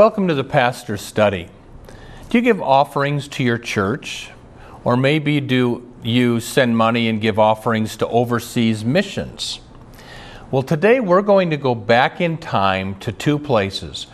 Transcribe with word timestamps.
Welcome 0.00 0.28
to 0.28 0.34
the 0.34 0.44
Pastor's 0.44 1.02
Study. 1.02 1.48
Do 2.30 2.38
you 2.38 2.40
give 2.40 2.62
offerings 2.62 3.28
to 3.28 3.44
your 3.44 3.58
church? 3.58 4.30
Or 4.82 4.96
maybe 4.96 5.42
do 5.42 5.92
you 6.02 6.40
send 6.40 6.74
money 6.78 7.06
and 7.06 7.20
give 7.20 7.38
offerings 7.38 7.98
to 7.98 8.08
overseas 8.08 8.82
missions? 8.82 9.60
Well, 10.50 10.62
today 10.62 11.00
we're 11.00 11.20
going 11.20 11.50
to 11.50 11.58
go 11.58 11.74
back 11.74 12.18
in 12.18 12.38
time 12.38 12.98
to 13.00 13.12
two 13.12 13.38
places. 13.38 14.06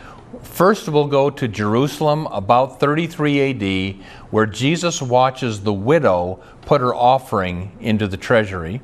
First, 0.42 0.88
we'll 0.88 1.06
go 1.06 1.30
to 1.30 1.46
Jerusalem 1.46 2.26
about 2.32 2.80
33 2.80 3.50
AD, 3.52 4.04
where 4.32 4.46
Jesus 4.46 5.00
watches 5.00 5.60
the 5.60 5.72
widow 5.72 6.42
put 6.62 6.80
her 6.80 6.96
offering 6.96 7.70
into 7.78 8.08
the 8.08 8.16
treasury. 8.16 8.80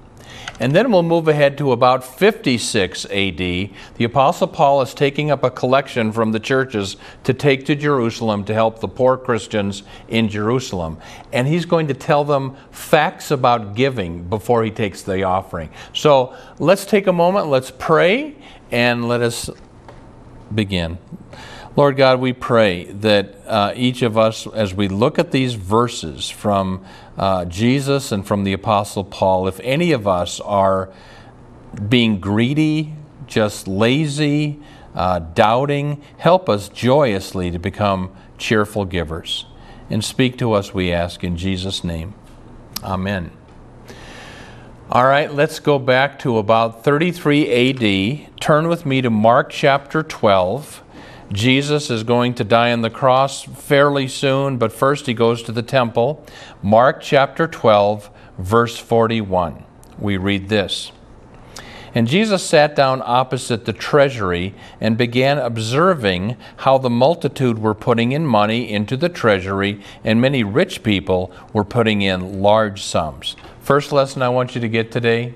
And 0.61 0.75
then 0.75 0.93
we'll 0.93 1.03
move 1.03 1.29
ahead 1.29 1.59
to 1.59 1.73
about 1.73 2.05
56 2.05 3.05
AD. 3.07 3.37
The 3.37 4.05
Apostle 4.05 4.47
Paul 4.47 4.83
is 4.83 4.95
taking 4.95 5.31
up 5.31 5.43
a 5.43 5.51
collection 5.51 6.13
from 6.13 6.33
the 6.33 6.41
churches 6.41 6.97
to 7.25 7.35
take 7.35 7.65
to 7.67 7.75
Jerusalem 7.75 8.45
to 8.45 8.55
help 8.55 8.81
the 8.81 8.89
poor 8.89 9.17
Christians 9.17 9.83
in 10.09 10.29
Jerusalem. 10.29 10.99
And 11.33 11.49
he's 11.49 11.65
going 11.65 11.89
to 11.89 11.95
tell 11.95 12.25
them 12.25 12.57
facts 12.71 13.31
about 13.31 13.75
giving 13.75 14.29
before 14.29 14.63
he 14.63 14.71
takes 14.71 15.03
the 15.03 15.25
offering. 15.25 15.71
So 15.93 16.37
let's 16.59 16.85
take 16.85 17.07
a 17.07 17.13
moment, 17.13 17.49
let's 17.49 17.71
pray, 17.71 18.37
and 18.71 19.09
let 19.09 19.21
us 19.21 19.51
begin. 20.55 20.99
Lord 21.75 21.97
God, 21.97 22.21
we 22.21 22.35
pray 22.35 22.85
that 22.85 23.35
uh, 23.47 23.73
each 23.75 24.03
of 24.03 24.19
us, 24.19 24.47
as 24.47 24.75
we 24.75 24.89
look 24.89 25.19
at 25.19 25.31
these 25.31 25.55
verses 25.55 26.29
from 26.29 26.85
uh, 27.17 27.45
Jesus 27.45 28.13
and 28.13 28.27
from 28.27 28.45
the 28.45 28.53
Apostle 28.53 29.05
Paul, 29.05 29.47
if 29.47 29.61
any 29.61 29.93
of 29.93 30.07
us 30.07 30.41
are 30.41 30.91
being 31.89 32.21
greedy, 32.21 32.95
just 33.27 33.69
lazy, 33.69 34.61
uh, 34.95 35.19
doubting, 35.19 36.03
help 36.19 36.49
us 36.49 36.69
joyously 36.69 37.51
to 37.51 37.59
become 37.59 38.15
cheerful 38.39 38.85
givers. 38.85 39.47
And 39.91 40.05
speak 40.05 40.39
to 40.39 40.53
us, 40.53 40.73
we 40.73 40.93
ask, 40.93 41.23
in 41.23 41.37
Jesus' 41.37 41.85
name. 41.85 42.15
Amen. 42.83 43.31
All 44.91 45.05
right, 45.05 45.33
let's 45.33 45.59
go 45.59 45.79
back 45.79 46.19
to 46.21 46.37
about 46.39 46.85
33 46.85 48.27
AD. 48.29 48.41
Turn 48.41 48.69
with 48.69 48.85
me 48.85 49.01
to 49.01 49.09
Mark 49.09 49.49
chapter 49.51 50.03
12. 50.03 50.82
Jesus 51.33 51.91
is 51.91 52.03
going 52.03 52.35
to 52.35 52.45
die 52.45 52.73
on 52.73 52.83
the 52.83 52.91
cross 52.91 53.43
fairly 53.43 54.07
soon, 54.07 54.59
but 54.59 54.73
first 54.73 55.07
he 55.07 55.15
goes 55.15 55.43
to 55.45 55.53
the 55.53 55.63
temple. 55.63 56.25
Mark 56.63 57.01
chapter 57.01 57.47
12, 57.47 58.11
verse 58.39 58.77
41. 58.77 59.65
We 59.99 60.17
read 60.19 60.49
this. 60.49 60.93
And 61.95 62.09
Jesus 62.09 62.43
sat 62.43 62.75
down 62.75 63.03
opposite 63.05 63.65
the 63.65 63.73
treasury 63.73 64.55
and 64.81 64.97
began 64.97 65.39
observing 65.39 66.37
how 66.59 66.79
the 66.79 66.91
multitude 66.91 67.59
were 67.59 67.75
putting 67.75 68.13
in 68.13 68.27
money 68.27 68.71
into 68.71 68.97
the 68.97 69.11
treasury, 69.11 69.83
and 70.03 70.21
many 70.21 70.43
rich 70.43 70.83
people 70.83 71.33
were 71.53 71.65
putting 71.65 72.03
in 72.03 72.41
large 72.41 72.83
sums. 72.83 73.37
First 73.61 73.93
lesson 73.93 74.23
I 74.23 74.31
want 74.31 74.55
you 74.55 74.61
to 74.61 74.69
get 74.69 74.91
today 74.91 75.35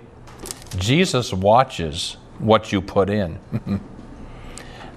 Jesus 0.77 1.33
watches 1.33 2.17
what 2.39 2.73
you 2.73 2.83
put 2.83 3.09
in. 3.09 3.39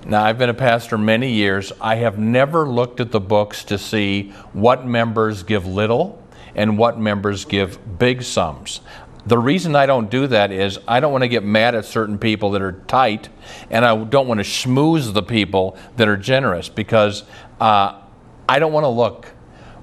Now, 0.10 0.24
I've 0.24 0.40
been 0.40 0.50
a 0.50 0.56
pastor 0.56 0.98
many 0.98 1.32
years. 1.32 1.72
I 1.80 1.98
have 1.98 2.18
never 2.18 2.68
looked 2.68 3.00
at 3.00 3.12
the 3.12 3.20
books 3.20 3.64
to 3.66 3.78
see 3.78 4.32
what 4.54 4.84
members 4.84 5.44
give 5.44 5.68
little 5.68 6.20
and 6.56 6.80
what 6.80 6.98
members 6.98 7.46
give 7.46 8.00
big 8.00 8.24
sums. 8.24 8.82
The 9.28 9.38
reason 9.38 9.76
I 9.76 9.86
don't 9.86 10.10
do 10.10 10.26
that 10.26 10.52
is 10.52 10.80
I 10.88 11.00
don't 11.00 11.12
want 11.12 11.26
to 11.26 11.28
get 11.28 11.44
mad 11.44 11.76
at 11.76 11.86
certain 11.86 12.18
people 12.18 12.50
that 12.52 12.62
are 12.64 12.72
tight, 12.88 13.30
and 13.70 13.86
I 13.86 14.04
don't 14.04 14.28
want 14.28 14.40
to 14.40 14.44
schmooze 14.44 15.14
the 15.14 15.22
people 15.22 15.78
that 15.98 16.08
are 16.08 16.18
generous 16.18 16.70
because 16.70 17.22
uh, 17.62 18.02
I 18.48 18.58
don't 18.58 18.74
want 18.74 18.86
to 18.86 18.90
look. 18.90 19.32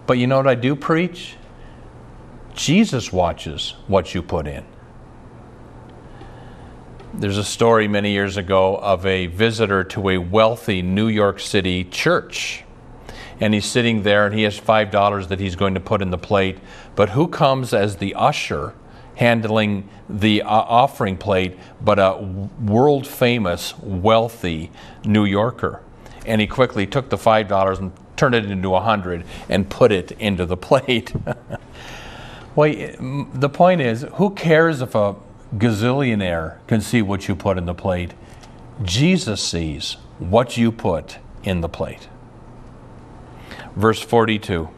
But 0.09 0.19
you 0.19 0.27
know 0.27 0.39
what 0.39 0.49
I 0.49 0.57
do 0.57 0.75
preach? 0.75 1.37
Jesus 2.57 3.13
watches 3.13 3.75
what 3.87 4.13
you 4.13 4.23
put 4.23 4.49
in. 4.49 4.65
There's 7.19 7.39
a 7.39 7.45
story 7.45 7.89
many 7.89 8.13
years 8.13 8.37
ago 8.37 8.77
of 8.77 9.07
a 9.07 9.25
visitor 9.29 9.83
to 9.85 10.11
a 10.11 10.19
wealthy 10.19 10.83
New 10.83 11.09
York 11.09 11.41
City 11.41 11.83
church. 11.83 12.63
And 13.41 13.55
he's 13.55 13.65
sitting 13.65 14.03
there 14.03 14.27
and 14.27 14.35
he 14.35 14.43
has 14.43 14.61
$5 14.61 15.29
that 15.29 15.41
he's 15.41 15.57
going 15.57 15.73
to 15.73 15.81
put 15.81 16.03
in 16.03 16.11
the 16.11 16.19
plate. 16.19 16.59
But 16.95 17.11
who 17.11 17.27
comes 17.27 17.73
as 17.73 17.97
the 17.97 18.15
usher 18.15 18.75
handling 19.15 19.89
the 20.11 20.43
uh, 20.43 20.47
offering 20.47 21.17
plate 21.17 21.57
but 21.81 21.99
a 21.99 22.19
world 22.61 23.07
famous, 23.07 23.73
wealthy 23.79 24.71
New 25.03 25.25
Yorker? 25.25 25.81
And 26.27 26.43
he 26.43 26.47
quickly 26.47 26.87
took 26.87 27.09
the 27.09 27.17
$5 27.17 27.79
and 27.79 27.93
turned 28.19 28.35
it 28.35 28.45
into 28.45 28.69
a 28.69 28.73
100 28.73 29.25
and 29.49 29.71
put 29.71 29.91
it 29.91 30.13
into 30.13 30.45
the 30.45 30.57
plate. 30.59 31.15
well, 32.55 32.75
the 33.33 33.49
point 33.49 33.81
is, 33.81 34.05
who 34.17 34.35
cares 34.35 34.83
if 34.83 34.95
a 34.95 35.17
gazillionaire 35.59 36.59
can 36.67 36.81
see 36.81 37.03
what 37.03 37.29
you 37.29 37.37
put 37.37 37.59
in 37.59 37.67
the 37.67 37.75
plate. 37.75 38.15
Jesus 38.83 39.43
sees 39.43 39.97
what 40.19 40.57
you 40.57 40.71
put 40.71 41.19
in 41.43 41.61
the 41.61 41.69
plate. 41.69 42.09
Verse 43.75 44.01
42 44.01 44.69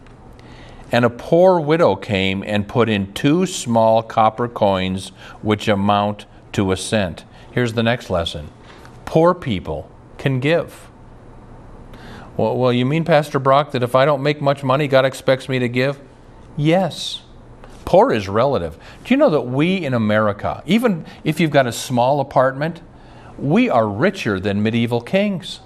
And 0.92 1.04
a 1.04 1.10
poor 1.10 1.60
widow 1.60 1.96
came 1.96 2.42
and 2.46 2.68
put 2.68 2.88
in 2.88 3.12
two 3.12 3.46
small 3.46 4.02
copper 4.02 4.48
coins, 4.48 5.10
which 5.42 5.68
amount 5.68 6.26
to 6.52 6.72
a 6.72 6.76
cent. 6.76 7.24
Here's 7.50 7.74
the 7.74 7.82
next 7.82 8.10
lesson 8.10 8.50
poor 9.04 9.34
people 9.34 9.90
can 10.18 10.40
give. 10.40 10.88
Well, 12.36 12.56
well, 12.56 12.72
you 12.72 12.86
mean, 12.86 13.04
Pastor 13.04 13.40
Brock, 13.40 13.72
that 13.72 13.82
if 13.82 13.96
I 13.96 14.04
don't 14.04 14.22
make 14.22 14.40
much 14.40 14.62
money, 14.62 14.86
God 14.86 15.04
expects 15.04 15.48
me 15.48 15.58
to 15.58 15.68
give? 15.68 15.98
Yes. 16.56 17.22
Poor 17.88 18.12
is 18.12 18.28
relative. 18.28 18.76
Do 19.02 19.14
you 19.14 19.16
know 19.16 19.30
that 19.30 19.40
we 19.40 19.82
in 19.82 19.94
America, 19.94 20.62
even 20.66 21.06
if 21.24 21.40
you've 21.40 21.50
got 21.50 21.66
a 21.66 21.72
small 21.72 22.20
apartment, 22.20 22.82
we 23.38 23.70
are 23.70 23.88
richer 23.88 24.38
than 24.38 24.62
medieval 24.62 25.00
kings. 25.00 25.60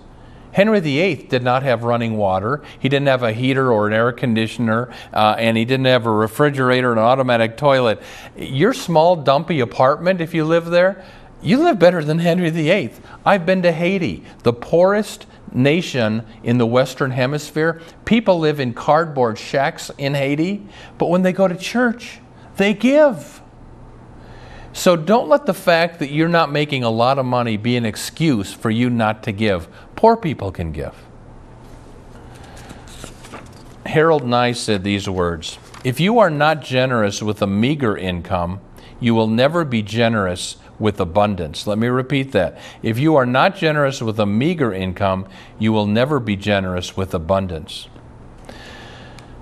Henry 0.53 0.79
VIII 0.79 1.17
did 1.17 1.43
not 1.43 1.65
have 1.65 1.83
running 1.83 2.17
water. 2.17 2.63
He 2.79 2.89
didn't 2.89 3.09
have 3.09 3.25
a 3.25 3.33
heater 3.33 3.73
or 3.73 3.89
an 3.89 3.93
air 3.93 4.13
conditioner, 4.13 4.95
uh, 5.13 5.35
and 5.37 5.57
he 5.57 5.65
didn't 5.65 5.87
have 5.87 6.07
a 6.07 6.13
refrigerator 6.13 6.93
and 6.93 7.01
an 7.01 7.05
automatic 7.05 7.57
toilet. 7.57 8.01
Your 8.37 8.73
small, 8.73 9.17
dumpy 9.17 9.59
apartment, 9.59 10.21
if 10.21 10.33
you 10.33 10.45
live 10.45 10.67
there, 10.67 11.05
you 11.43 11.59
live 11.59 11.81
better 11.81 12.05
than 12.05 12.21
Henry 12.21 12.51
VIII. 12.51 12.93
I've 13.27 13.45
been 13.45 13.63
to 13.63 13.73
Haiti, 13.73 14.23
the 14.45 14.53
poorest 14.53 15.27
nation 15.55 16.25
in 16.43 16.59
the 16.59 16.67
Western 16.67 17.11
Hemisphere. 17.11 17.81
People 18.05 18.39
live 18.39 18.61
in 18.61 18.75
cardboard 18.75 19.39
shacks 19.39 19.91
in 19.99 20.15
Haiti, 20.15 20.67
but 20.99 21.07
when 21.07 21.23
they 21.23 21.33
go 21.33 21.49
to 21.49 21.57
church, 21.57 22.21
they 22.57 22.75
give. 22.75 23.41
So 24.73 24.97
don't 24.97 25.29
let 25.29 25.47
the 25.47 25.55
fact 25.55 25.99
that 25.99 26.11
you're 26.11 26.29
not 26.29 26.51
making 26.51 26.83
a 26.83 26.91
lot 26.91 27.19
of 27.19 27.27
money 27.27 27.57
be 27.57 27.77
an 27.77 27.85
excuse 27.85 28.53
for 28.53 28.71
you 28.71 28.89
not 28.89 29.23
to 29.25 29.33
give. 29.33 29.69
Poor 29.97 30.17
people 30.17 30.51
can 30.51 30.73
give. 30.73 30.95
Harold 33.85 34.27
Nye 34.27 34.53
said 34.53 34.85
these 34.85 35.09
words 35.09 35.59
If 35.85 36.01
you 36.01 36.19
are 36.19 36.31
not 36.31 36.63
generous 36.63 37.23
with 37.23 37.43
a 37.43 37.47
meager 37.47 37.97
income, 37.97 38.61
you 39.03 39.15
will 39.15 39.27
never 39.27 39.65
be 39.65 39.83
generous 39.83 40.57
with 40.79 41.01
abundance. 41.01 41.67
Let 41.67 41.77
me 41.77 41.89
repeat 41.89 42.33
that. 42.33 42.57
If 42.83 42.99
you 42.99 43.17
are 43.17 43.27
not 43.27 43.57
generous 43.57 44.01
with 44.01 44.19
a 44.21 44.27
meager 44.27 44.73
income, 44.73 45.27
you 45.59 45.73
will 45.73 45.87
never 45.87 46.21
be 46.21 46.37
generous 46.37 46.97
with 46.97 47.13
abundance. 47.13 47.89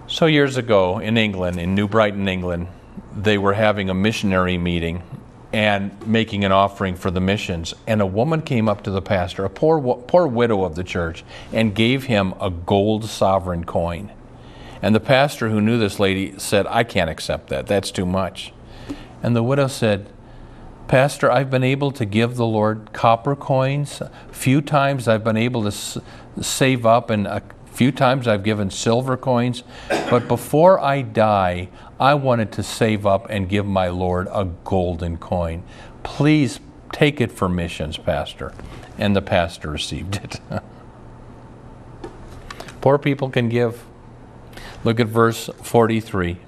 So, 0.06 0.26
years 0.26 0.56
ago 0.56 0.98
in 0.98 1.16
England, 1.16 1.60
in 1.60 1.74
New 1.74 1.86
Brighton, 1.86 2.26
England, 2.26 2.68
they 3.14 3.38
were 3.38 3.52
having 3.52 3.90
a 3.90 3.94
missionary 3.94 4.56
meeting 4.56 5.02
and 5.52 6.06
making 6.06 6.44
an 6.44 6.52
offering 6.52 6.96
for 6.96 7.10
the 7.10 7.20
missions. 7.20 7.74
And 7.86 8.00
a 8.00 8.06
woman 8.06 8.40
came 8.40 8.68
up 8.68 8.82
to 8.84 8.90
the 8.90 9.02
pastor, 9.02 9.44
a 9.44 9.50
poor, 9.50 9.80
poor 9.80 10.26
widow 10.26 10.64
of 10.64 10.74
the 10.74 10.84
church, 10.84 11.22
and 11.52 11.74
gave 11.74 12.04
him 12.04 12.34
a 12.40 12.50
gold 12.50 13.04
sovereign 13.04 13.64
coin. 13.64 14.10
And 14.80 14.94
the 14.94 15.00
pastor 15.00 15.50
who 15.50 15.60
knew 15.60 15.78
this 15.78 16.00
lady 16.00 16.38
said, 16.38 16.66
I 16.66 16.84
can't 16.84 17.10
accept 17.10 17.48
that. 17.48 17.66
That's 17.66 17.90
too 17.90 18.06
much. 18.06 18.52
And 19.22 19.36
the 19.36 19.42
widow 19.42 19.66
said, 19.66 20.06
Pastor, 20.88 21.30
I've 21.30 21.50
been 21.50 21.62
able 21.62 21.92
to 21.92 22.04
give 22.04 22.36
the 22.36 22.46
Lord 22.46 22.92
copper 22.92 23.36
coins. 23.36 24.00
A 24.00 24.10
few 24.32 24.60
times 24.60 25.06
I've 25.06 25.22
been 25.22 25.36
able 25.36 25.62
to 25.62 25.68
s- 25.68 25.98
save 26.40 26.84
up, 26.84 27.10
and 27.10 27.26
a 27.26 27.42
few 27.66 27.92
times 27.92 28.26
I've 28.26 28.42
given 28.42 28.70
silver 28.70 29.16
coins. 29.16 29.62
But 29.88 30.26
before 30.26 30.80
I 30.80 31.02
die, 31.02 31.68
I 32.00 32.14
wanted 32.14 32.50
to 32.52 32.62
save 32.64 33.06
up 33.06 33.26
and 33.30 33.48
give 33.48 33.66
my 33.66 33.88
Lord 33.88 34.26
a 34.32 34.46
golden 34.64 35.16
coin. 35.18 35.62
Please 36.02 36.58
take 36.92 37.20
it 37.20 37.30
for 37.30 37.48
missions, 37.48 37.96
Pastor. 37.96 38.52
And 38.98 39.14
the 39.14 39.22
pastor 39.22 39.70
received 39.70 40.16
it. 40.16 40.40
Poor 42.80 42.98
people 42.98 43.30
can 43.30 43.48
give. 43.48 43.84
Look 44.82 44.98
at 44.98 45.06
verse 45.06 45.48
43. 45.62 46.38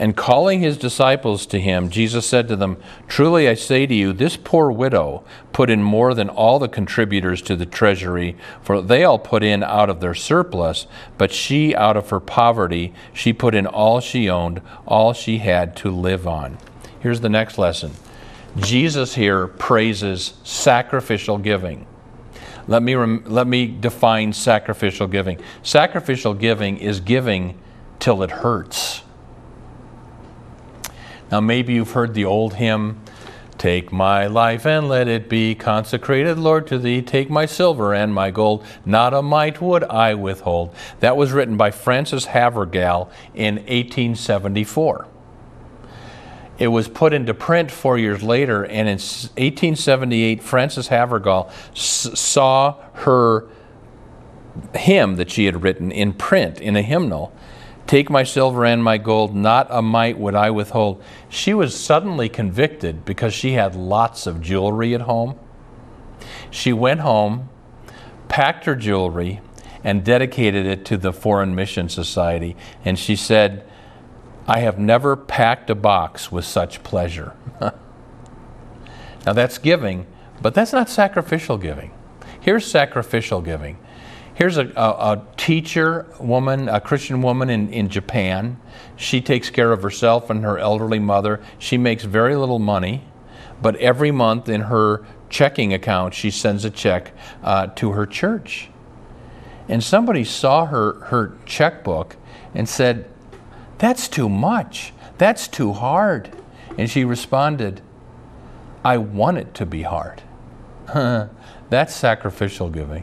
And 0.00 0.16
calling 0.16 0.60
his 0.60 0.76
disciples 0.76 1.44
to 1.46 1.60
him, 1.60 1.90
Jesus 1.90 2.24
said 2.24 2.46
to 2.48 2.56
them, 2.56 2.76
Truly 3.08 3.48
I 3.48 3.54
say 3.54 3.84
to 3.84 3.94
you, 3.94 4.12
this 4.12 4.36
poor 4.36 4.70
widow 4.70 5.24
put 5.52 5.70
in 5.70 5.82
more 5.82 6.14
than 6.14 6.28
all 6.28 6.60
the 6.60 6.68
contributors 6.68 7.42
to 7.42 7.56
the 7.56 7.66
treasury, 7.66 8.36
for 8.62 8.80
they 8.80 9.02
all 9.02 9.18
put 9.18 9.42
in 9.42 9.64
out 9.64 9.90
of 9.90 10.00
their 10.00 10.14
surplus, 10.14 10.86
but 11.16 11.32
she, 11.32 11.74
out 11.74 11.96
of 11.96 12.10
her 12.10 12.20
poverty, 12.20 12.94
she 13.12 13.32
put 13.32 13.56
in 13.56 13.66
all 13.66 13.98
she 13.98 14.30
owned, 14.30 14.62
all 14.86 15.12
she 15.12 15.38
had 15.38 15.74
to 15.76 15.90
live 15.90 16.28
on. 16.28 16.58
Here's 17.00 17.20
the 17.20 17.28
next 17.28 17.58
lesson 17.58 17.92
Jesus 18.56 19.16
here 19.16 19.48
praises 19.48 20.34
sacrificial 20.44 21.38
giving. 21.38 21.86
Let 22.68 22.82
me, 22.82 22.94
rem- 22.94 23.24
let 23.26 23.46
me 23.46 23.66
define 23.66 24.32
sacrificial 24.32 25.08
giving. 25.08 25.40
Sacrificial 25.62 26.34
giving 26.34 26.76
is 26.76 27.00
giving 27.00 27.58
till 27.98 28.22
it 28.22 28.30
hurts. 28.30 29.02
Now, 31.30 31.40
maybe 31.40 31.74
you've 31.74 31.92
heard 31.92 32.14
the 32.14 32.24
old 32.24 32.54
hymn, 32.54 33.00
Take 33.58 33.90
my 33.90 34.28
life 34.28 34.64
and 34.64 34.88
let 34.88 35.08
it 35.08 35.28
be 35.28 35.56
consecrated, 35.56 36.38
Lord, 36.38 36.68
to 36.68 36.78
thee. 36.78 37.02
Take 37.02 37.28
my 37.28 37.44
silver 37.44 37.92
and 37.92 38.14
my 38.14 38.30
gold, 38.30 38.64
not 38.86 39.12
a 39.12 39.20
mite 39.20 39.60
would 39.60 39.82
I 39.84 40.14
withhold. 40.14 40.72
That 41.00 41.16
was 41.16 41.32
written 41.32 41.56
by 41.56 41.72
Frances 41.72 42.26
Havergal 42.26 43.10
in 43.34 43.56
1874. 43.56 45.08
It 46.58 46.68
was 46.68 46.88
put 46.88 47.12
into 47.12 47.34
print 47.34 47.70
four 47.70 47.98
years 47.98 48.22
later, 48.22 48.64
and 48.64 48.88
in 48.88 48.98
1878, 48.98 50.42
Frances 50.42 50.88
Havergal 50.88 51.50
s- 51.72 52.10
saw 52.14 52.76
her 52.94 53.48
hymn 54.74 55.16
that 55.16 55.30
she 55.30 55.46
had 55.46 55.62
written 55.62 55.90
in 55.90 56.12
print 56.12 56.60
in 56.60 56.76
a 56.76 56.82
hymnal 56.82 57.32
Take 57.88 58.10
my 58.10 58.22
silver 58.22 58.66
and 58.66 58.84
my 58.84 58.98
gold, 58.98 59.34
not 59.34 59.66
a 59.70 59.80
mite 59.80 60.18
would 60.18 60.34
I 60.34 60.50
withhold. 60.50 61.02
She 61.30 61.54
was 61.54 61.74
suddenly 61.74 62.28
convicted 62.28 63.06
because 63.06 63.32
she 63.32 63.52
had 63.52 63.74
lots 63.74 64.26
of 64.26 64.42
jewelry 64.42 64.94
at 64.94 65.00
home. 65.00 65.38
She 66.50 66.70
went 66.70 67.00
home, 67.00 67.48
packed 68.28 68.66
her 68.66 68.76
jewelry, 68.76 69.40
and 69.82 70.04
dedicated 70.04 70.66
it 70.66 70.84
to 70.84 70.98
the 70.98 71.14
Foreign 71.14 71.54
Mission 71.54 71.88
Society. 71.88 72.56
And 72.84 72.98
she 72.98 73.16
said, 73.16 73.66
I 74.46 74.58
have 74.58 74.78
never 74.78 75.16
packed 75.16 75.70
a 75.70 75.74
box 75.74 76.30
with 76.30 76.44
such 76.44 76.82
pleasure. 76.82 77.34
now 77.60 77.72
that's 79.32 79.56
giving, 79.56 80.06
but 80.42 80.52
that's 80.52 80.74
not 80.74 80.90
sacrificial 80.90 81.56
giving. 81.56 81.92
Here's 82.38 82.66
sacrificial 82.66 83.40
giving. 83.40 83.78
Here's 84.38 84.56
a, 84.56 84.68
a, 84.76 85.16
a, 85.16 85.26
teacher 85.36 86.06
woman, 86.20 86.68
a 86.68 86.80
Christian 86.80 87.22
woman 87.22 87.50
in, 87.50 87.72
in 87.72 87.88
Japan. 87.88 88.60
She 88.94 89.20
takes 89.20 89.50
care 89.50 89.72
of 89.72 89.82
herself 89.82 90.30
and 90.30 90.44
her 90.44 90.56
elderly 90.56 91.00
mother. 91.00 91.40
She 91.58 91.76
makes 91.76 92.04
very 92.04 92.36
little 92.36 92.60
money, 92.60 93.02
but 93.60 93.74
every 93.76 94.12
month 94.12 94.48
in 94.48 94.60
her 94.60 95.04
checking 95.28 95.74
account, 95.74 96.14
she 96.14 96.30
sends 96.30 96.64
a 96.64 96.70
check 96.70 97.12
uh, 97.42 97.66
to 97.66 97.90
her 97.90 98.06
church. 98.06 98.70
And 99.68 99.82
somebody 99.82 100.22
saw 100.22 100.66
her, 100.66 101.00
her 101.06 101.36
checkbook 101.44 102.14
and 102.54 102.68
said, 102.68 103.10
That's 103.78 104.06
too 104.06 104.28
much. 104.28 104.92
That's 105.18 105.48
too 105.48 105.72
hard. 105.72 106.30
And 106.78 106.88
she 106.88 107.04
responded, 107.04 107.80
I 108.84 108.98
want 108.98 109.38
it 109.38 109.52
to 109.54 109.66
be 109.66 109.82
hard. 109.82 110.22
That's 111.70 111.92
sacrificial 111.92 112.70
giving. 112.70 113.02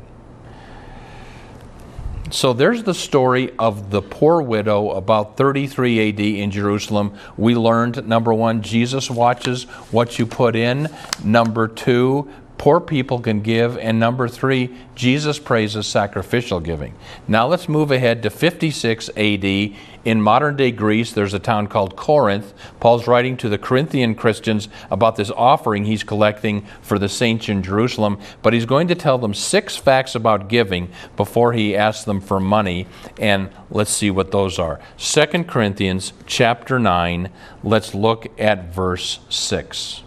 So 2.31 2.53
there's 2.53 2.81
the 2.81 2.95
story 2.95 3.51
of 3.59 3.91
the 3.91 4.01
poor 4.01 4.41
widow 4.41 4.91
about 4.91 5.37
33 5.37 6.09
AD 6.09 6.19
in 6.19 6.49
Jerusalem. 6.49 7.15
We 7.37 7.55
learned 7.55 8.07
number 8.07 8.33
one, 8.33 8.63
Jesus 8.63 9.11
watches 9.11 9.65
what 9.91 10.17
you 10.17 10.25
put 10.25 10.55
in. 10.55 10.89
Number 11.23 11.67
two, 11.67 12.27
poor 12.57 12.79
people 12.79 13.19
can 13.19 13.41
give. 13.41 13.77
And 13.77 13.99
number 13.99 14.27
three, 14.27 14.75
Jesus 14.95 15.39
praises 15.39 15.87
sacrificial 15.87 16.59
giving. 16.59 16.95
Now 17.27 17.47
let's 17.47 17.69
move 17.69 17.91
ahead 17.91 18.23
to 18.23 18.29
56 18.29 19.09
AD. 19.15 19.73
In 20.05 20.21
modern 20.21 20.55
day 20.55 20.71
Greece, 20.71 21.11
there's 21.11 21.33
a 21.33 21.39
town 21.39 21.65
called 21.67 21.95
Corinth. 21.95 22.53
Paul's 22.79 23.07
writing 23.07 23.37
to 23.37 23.49
the 23.49 23.57
Corinthian 23.57 24.13
Christians 24.13 24.69
about 24.91 25.15
this 25.15 25.31
offering 25.31 25.85
he's 25.85 26.03
collecting 26.03 26.65
for 26.81 26.99
the 26.99 27.09
saints 27.09 27.49
in 27.49 27.63
Jerusalem, 27.63 28.19
but 28.43 28.53
he's 28.53 28.67
going 28.67 28.87
to 28.89 28.95
tell 28.95 29.17
them 29.17 29.33
six 29.33 29.75
facts 29.75 30.13
about 30.13 30.47
giving 30.47 30.89
before 31.17 31.53
he 31.53 31.75
asks 31.75 32.05
them 32.05 32.21
for 32.21 32.39
money. 32.39 32.85
And 33.19 33.49
let's 33.71 33.91
see 33.91 34.11
what 34.11 34.31
those 34.31 34.59
are. 34.59 34.79
2 34.97 35.25
Corinthians 35.45 36.13
chapter 36.27 36.77
9, 36.77 37.31
let's 37.63 37.95
look 37.95 38.27
at 38.39 38.71
verse 38.73 39.19
6. 39.29 40.03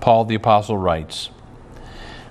Paul 0.00 0.26
the 0.26 0.34
Apostle 0.34 0.76
writes, 0.76 1.30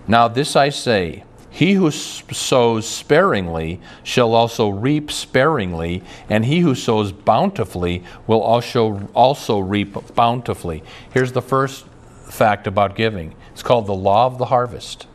Now 0.09 0.27
this 0.27 0.55
I 0.55 0.69
say, 0.69 1.23
he 1.51 1.73
who 1.73 1.91
sows 1.91 2.89
sparingly 2.89 3.79
shall 4.03 4.33
also 4.33 4.67
reap 4.69 5.11
sparingly, 5.11 6.01
and 6.27 6.45
he 6.45 6.61
who 6.61 6.73
sows 6.73 7.11
bountifully 7.11 8.03
will 8.25 8.41
also, 8.41 9.07
also 9.13 9.59
reap 9.59 10.15
bountifully. 10.15 10.81
Here's 11.13 11.33
the 11.33 11.43
first 11.43 11.85
fact 12.27 12.65
about 12.65 12.95
giving 12.95 13.35
it's 13.51 13.61
called 13.61 13.85
the 13.85 13.93
law 13.93 14.25
of 14.25 14.39
the 14.39 14.45
harvest. 14.45 15.05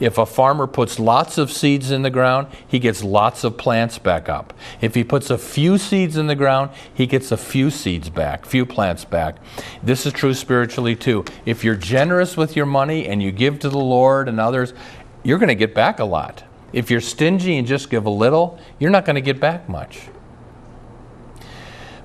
If 0.00 0.18
a 0.18 0.26
farmer 0.26 0.66
puts 0.66 0.98
lots 0.98 1.38
of 1.38 1.50
seeds 1.50 1.90
in 1.90 2.02
the 2.02 2.10
ground, 2.10 2.48
he 2.66 2.78
gets 2.78 3.04
lots 3.04 3.44
of 3.44 3.56
plants 3.56 3.98
back 3.98 4.28
up. 4.28 4.52
If 4.80 4.94
he 4.94 5.04
puts 5.04 5.30
a 5.30 5.38
few 5.38 5.78
seeds 5.78 6.16
in 6.16 6.26
the 6.26 6.34
ground, 6.34 6.70
he 6.92 7.06
gets 7.06 7.30
a 7.32 7.36
few 7.36 7.70
seeds 7.70 8.10
back, 8.10 8.46
few 8.46 8.66
plants 8.66 9.04
back. 9.04 9.36
This 9.82 10.06
is 10.06 10.12
true 10.12 10.34
spiritually 10.34 10.96
too. 10.96 11.24
If 11.46 11.64
you're 11.64 11.76
generous 11.76 12.36
with 12.36 12.56
your 12.56 12.66
money 12.66 13.06
and 13.06 13.22
you 13.22 13.30
give 13.30 13.58
to 13.60 13.68
the 13.68 13.78
Lord 13.78 14.28
and 14.28 14.40
others, 14.40 14.74
you're 15.22 15.38
going 15.38 15.48
to 15.48 15.54
get 15.54 15.74
back 15.74 15.98
a 15.98 16.04
lot. 16.04 16.44
If 16.72 16.90
you're 16.90 17.00
stingy 17.00 17.56
and 17.56 17.66
just 17.66 17.88
give 17.88 18.04
a 18.04 18.10
little, 18.10 18.58
you're 18.78 18.90
not 18.90 19.04
going 19.04 19.14
to 19.14 19.22
get 19.22 19.40
back 19.40 19.68
much. 19.68 20.08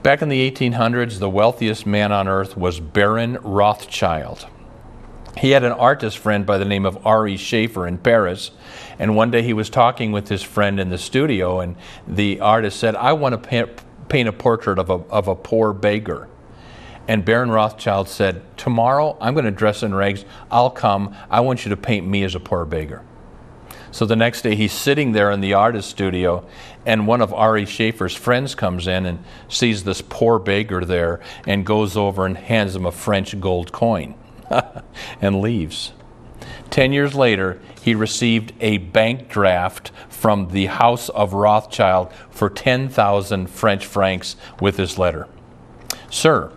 Back 0.03 0.21
in 0.21 0.29
the 0.29 0.49
1800s, 0.49 1.19
the 1.19 1.29
wealthiest 1.29 1.85
man 1.85 2.11
on 2.11 2.27
earth 2.27 2.55
was 2.55 2.79
Baron 2.79 3.37
Rothschild. 3.41 4.47
He 5.39 5.51
had 5.51 5.63
an 5.63 5.71
artist 5.71 6.17
friend 6.17 6.45
by 6.45 6.57
the 6.57 6.65
name 6.65 6.85
of 6.85 7.05
Ary 7.05 7.37
Scheffer 7.37 7.87
in 7.87 7.97
Paris, 7.97 8.51
and 8.99 9.15
one 9.15 9.31
day 9.31 9.41
he 9.41 9.53
was 9.53 9.69
talking 9.69 10.11
with 10.11 10.27
his 10.27 10.43
friend 10.43 10.81
in 10.81 10.89
the 10.89 10.97
studio, 10.97 11.61
and 11.61 11.77
the 12.05 12.41
artist 12.41 12.77
said, 12.77 12.93
I 12.97 13.13
want 13.13 13.41
to 13.41 13.69
paint 14.09 14.27
a 14.27 14.33
portrait 14.33 14.77
of 14.77 14.89
a, 14.89 14.95
of 14.95 15.29
a 15.29 15.35
poor 15.35 15.71
beggar. 15.71 16.27
And 17.07 17.23
Baron 17.23 17.51
Rothschild 17.51 18.09
said, 18.09 18.41
Tomorrow 18.57 19.17
I'm 19.21 19.33
going 19.33 19.45
to 19.45 19.51
dress 19.51 19.81
in 19.81 19.95
rags. 19.95 20.25
I'll 20.51 20.69
come. 20.69 21.15
I 21.29 21.39
want 21.39 21.63
you 21.63 21.69
to 21.69 21.77
paint 21.77 22.05
me 22.05 22.23
as 22.23 22.35
a 22.35 22.39
poor 22.41 22.65
beggar. 22.65 23.01
So 23.91 24.05
the 24.05 24.17
next 24.17 24.41
day 24.41 24.55
he's 24.55 24.73
sitting 24.73 25.13
there 25.13 25.31
in 25.31 25.39
the 25.39 25.53
artist 25.53 25.89
studio, 25.89 26.45
and 26.85 27.07
one 27.07 27.21
of 27.21 27.31
Ary 27.31 27.65
Scheffer's 27.65 28.13
friends 28.13 28.55
comes 28.55 28.87
in 28.87 29.05
and 29.05 29.23
sees 29.47 29.85
this 29.85 30.01
poor 30.01 30.37
beggar 30.37 30.83
there 30.83 31.21
and 31.47 31.65
goes 31.65 31.95
over 31.95 32.25
and 32.25 32.37
hands 32.37 32.75
him 32.75 32.85
a 32.85 32.91
French 32.91 33.39
gold 33.39 33.71
coin 33.71 34.15
and 35.21 35.41
leaves. 35.41 35.93
Ten 36.69 36.93
years 36.93 37.15
later, 37.15 37.59
he 37.81 37.95
received 37.95 38.53
a 38.59 38.77
bank 38.77 39.29
draft 39.29 39.91
from 40.09 40.49
the 40.49 40.67
House 40.67 41.09
of 41.09 41.33
Rothschild 41.33 42.11
for 42.29 42.49
10,000 42.49 43.47
French 43.49 43.85
francs 43.85 44.35
with 44.59 44.77
this 44.77 44.97
letter 44.97 45.27
Sir, 46.09 46.51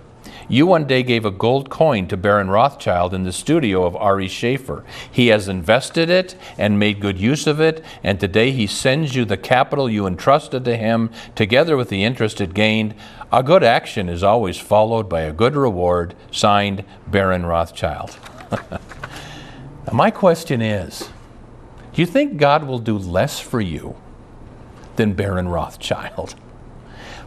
you 0.49 0.67
one 0.67 0.87
day 0.87 1.03
gave 1.03 1.25
a 1.25 1.31
gold 1.31 1.71
coin 1.71 2.07
to 2.09 2.17
Baron 2.17 2.51
Rothschild 2.51 3.15
in 3.15 3.23
the 3.23 3.33
studio 3.33 3.85
of 3.85 3.97
Ary 3.97 4.29
Scheffer. 4.29 4.85
He 5.11 5.29
has 5.29 5.49
invested 5.49 6.11
it 6.11 6.35
and 6.59 6.79
made 6.79 7.01
good 7.01 7.19
use 7.19 7.47
of 7.47 7.61
it, 7.61 7.83
and 8.03 8.19
today 8.19 8.51
he 8.51 8.67
sends 8.67 9.15
you 9.15 9.25
the 9.25 9.37
capital 9.37 9.89
you 9.89 10.07
entrusted 10.07 10.65
to 10.65 10.77
him, 10.77 11.11
together 11.35 11.77
with 11.77 11.89
the 11.89 12.05
interest 12.05 12.41
it 12.41 12.55
gained. 12.55 12.95
A 13.33 13.43
good 13.43 13.65
action 13.65 14.11
is 14.11 14.23
always 14.23 14.59
followed 14.59 15.09
by 15.09 15.23
a 15.23 15.33
good 15.33 15.57
reward. 15.57 16.15
Signed, 16.31 16.85
Baron 17.07 17.47
Rothschild. 17.47 18.19
my 19.93 20.11
question 20.11 20.61
is 20.61 21.09
do 21.95 22.01
you 22.01 22.07
think 22.07 22.37
God 22.37 22.65
will 22.65 22.79
do 22.79 22.97
less 22.97 23.41
for 23.41 23.61
you 23.61 23.97
than 24.97 25.15
Baron 25.15 25.49
Rothschild? 25.49 26.35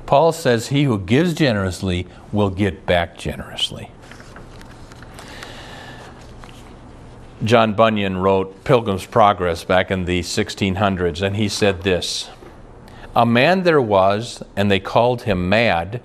Paul 0.06 0.32
says, 0.32 0.68
He 0.68 0.84
who 0.84 1.00
gives 1.00 1.34
generously 1.34 2.08
will 2.32 2.50
get 2.52 2.86
back 2.86 3.18
generously. 3.18 3.90
John 7.44 7.74
Bunyan 7.74 8.18
wrote 8.18 8.64
Pilgrim's 8.64 9.06
Progress 9.06 9.64
back 9.64 9.92
in 9.92 10.06
the 10.06 10.22
1600s, 10.22 11.22
and 11.22 11.36
he 11.36 11.50
said 11.50 11.82
this 11.82 12.30
A 13.16 13.26
man 13.26 13.64
there 13.64 13.82
was, 13.82 14.44
and 14.56 14.70
they 14.70 14.80
called 14.80 15.24
him 15.24 15.48
mad. 15.48 16.02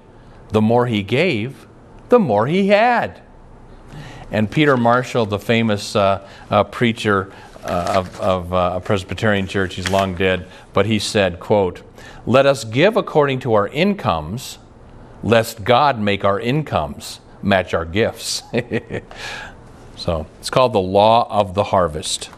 The 0.50 0.61
more 0.61 0.87
he 0.87 1.02
gave, 1.02 1.67
the 2.09 2.19
more 2.19 2.47
he 2.47 2.69
had. 2.69 3.21
And 4.31 4.50
Peter 4.50 4.76
Marshall, 4.76 5.26
the 5.26 5.38
famous 5.38 5.97
uh, 5.97 6.26
uh, 6.50 6.64
preacher 6.64 7.33
uh, 7.64 7.95
of, 7.97 8.21
of 8.21 8.55
uh, 8.55 8.73
a 8.76 8.81
Presbyterian 8.81 9.47
church, 9.47 9.75
he's 9.75 9.88
long 9.88 10.14
dead, 10.14 10.47
but 10.73 10.87
he 10.87 10.99
said, 10.99 11.40
quote, 11.40 11.83
Let 12.26 12.47
us 12.47 12.64
give 12.64 12.97
according 12.97 13.40
to 13.40 13.55
our 13.55 13.67
incomes, 13.69 14.59
lest 15.23 15.64
God 15.64 15.99
make 15.99 16.25
our 16.25 16.38
incomes 16.38 17.21
match 17.43 17.75
our 17.75 17.85
gifts. 17.85 18.43
So 20.00 20.26
it's 20.38 20.49
called 20.49 20.73
the 20.73 20.81
law 20.81 21.29
of 21.31 21.52
the 21.52 21.62
harvest. 21.62 22.31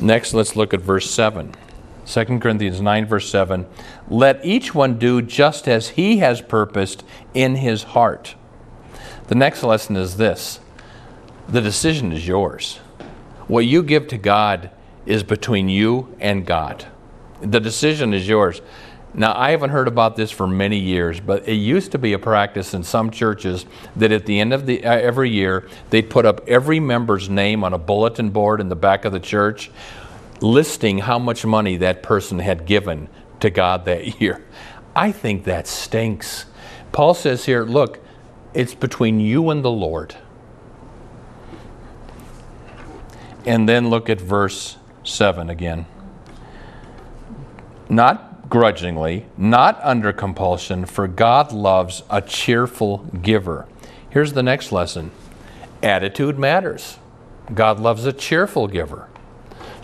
Next, 0.00 0.32
let's 0.32 0.54
look 0.54 0.72
at 0.72 0.80
verse 0.80 1.10
7. 1.10 1.52
2 2.08 2.38
Corinthians 2.38 2.80
9, 2.80 3.06
verse 3.06 3.28
7. 3.28 3.66
Let 4.08 4.42
each 4.44 4.74
one 4.74 4.98
do 4.98 5.20
just 5.20 5.68
as 5.68 5.90
he 5.90 6.18
has 6.18 6.40
purposed 6.40 7.04
in 7.34 7.56
his 7.56 7.82
heart. 7.82 8.34
The 9.26 9.34
next 9.34 9.62
lesson 9.62 9.94
is 9.96 10.16
this 10.16 10.60
the 11.48 11.60
decision 11.60 12.12
is 12.12 12.26
yours. 12.26 12.78
What 13.46 13.66
you 13.66 13.82
give 13.82 14.08
to 14.08 14.18
God 14.18 14.70
is 15.04 15.22
between 15.22 15.68
you 15.68 16.14
and 16.18 16.46
God. 16.46 16.86
The 17.40 17.60
decision 17.60 18.14
is 18.14 18.26
yours. 18.26 18.62
Now, 19.14 19.34
I 19.34 19.50
haven't 19.50 19.70
heard 19.70 19.88
about 19.88 20.16
this 20.16 20.30
for 20.30 20.46
many 20.46 20.78
years, 20.78 21.18
but 21.18 21.48
it 21.48 21.54
used 21.54 21.92
to 21.92 21.98
be 21.98 22.12
a 22.12 22.18
practice 22.18 22.74
in 22.74 22.82
some 22.84 23.10
churches 23.10 23.64
that 23.96 24.12
at 24.12 24.26
the 24.26 24.38
end 24.38 24.52
of 24.52 24.66
the, 24.66 24.84
uh, 24.84 24.92
every 24.92 25.30
year, 25.30 25.66
they'd 25.90 26.10
put 26.10 26.26
up 26.26 26.46
every 26.46 26.78
member's 26.78 27.30
name 27.30 27.64
on 27.64 27.72
a 27.72 27.78
bulletin 27.78 28.30
board 28.30 28.60
in 28.60 28.68
the 28.68 28.76
back 28.76 29.06
of 29.06 29.12
the 29.12 29.20
church, 29.20 29.70
listing 30.40 30.98
how 30.98 31.18
much 31.18 31.44
money 31.44 31.76
that 31.76 32.02
person 32.02 32.38
had 32.38 32.66
given 32.66 33.08
to 33.40 33.50
God 33.50 33.84
that 33.84 34.20
year. 34.20 34.44
I 34.94 35.12
think 35.12 35.44
that 35.44 35.66
stinks. 35.66 36.46
Paul 36.92 37.14
says 37.14 37.44
here, 37.44 37.64
look, 37.64 38.00
it's 38.54 38.74
between 38.74 39.20
you 39.20 39.50
and 39.50 39.64
the 39.64 39.70
Lord. 39.70 40.16
And 43.46 43.68
then 43.68 43.88
look 43.88 44.10
at 44.10 44.20
verse 44.20 44.76
7 45.04 45.48
again. 45.48 45.86
Not 47.88 48.50
grudgingly, 48.50 49.26
not 49.36 49.78
under 49.82 50.12
compulsion, 50.12 50.84
for 50.86 51.06
God 51.06 51.52
loves 51.52 52.02
a 52.10 52.20
cheerful 52.20 52.98
giver. 53.22 53.66
Here's 54.10 54.32
the 54.32 54.42
next 54.42 54.72
lesson 54.72 55.10
attitude 55.82 56.38
matters. 56.38 56.98
God 57.54 57.78
loves 57.78 58.04
a 58.04 58.12
cheerful 58.12 58.66
giver. 58.66 59.07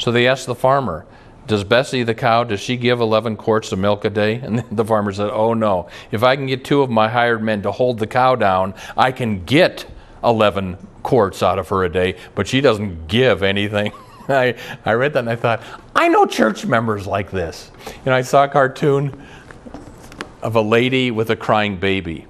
So 0.05 0.13
they 0.13 0.29
asked 0.29 0.45
the 0.45 0.55
farmer, 0.55 1.07
Does 1.47 1.65
Bessie 1.65 2.03
the 2.03 2.15
cow, 2.15 2.45
does 2.45 2.61
she 2.61 2.77
give 2.77 3.01
11 3.01 3.39
quarts 3.39 3.73
of 3.73 3.79
milk 3.79 4.05
a 4.05 4.11
day? 4.11 4.35
And 4.43 4.59
the 4.71 4.85
farmer 4.85 5.11
said, 5.15 5.31
Oh 5.31 5.55
no. 5.55 5.89
If 6.11 6.23
I 6.23 6.37
can 6.37 6.45
get 6.45 6.63
two 6.63 6.83
of 6.83 6.91
my 6.91 7.09
hired 7.09 7.43
men 7.43 7.63
to 7.63 7.73
hold 7.73 7.99
the 7.99 8.07
cow 8.07 8.35
down, 8.35 8.75
I 8.99 9.13
can 9.13 9.47
get 9.47 9.87
11 10.23 10.77
quarts 11.03 11.43
out 11.43 11.59
of 11.59 11.71
her 11.71 11.85
a 11.85 11.89
day, 11.89 12.19
but 12.35 12.47
she 12.47 12.61
doesn't 12.61 13.09
give 13.09 13.43
anything. 13.43 13.93
I, 14.29 14.57
I 14.85 14.93
read 14.93 15.15
that 15.15 15.21
and 15.21 15.31
I 15.31 15.37
thought, 15.37 15.63
I 15.97 16.09
know 16.09 16.27
church 16.27 16.67
members 16.67 17.07
like 17.07 17.31
this. 17.31 17.71
You 17.87 18.11
know, 18.11 18.13
I 18.13 18.21
saw 18.21 18.45
a 18.45 18.49
cartoon 18.49 19.27
of 20.43 20.55
a 20.55 20.61
lady 20.61 21.11
with 21.11 21.31
a 21.31 21.37
crying 21.37 21.79
baby. 21.79 22.27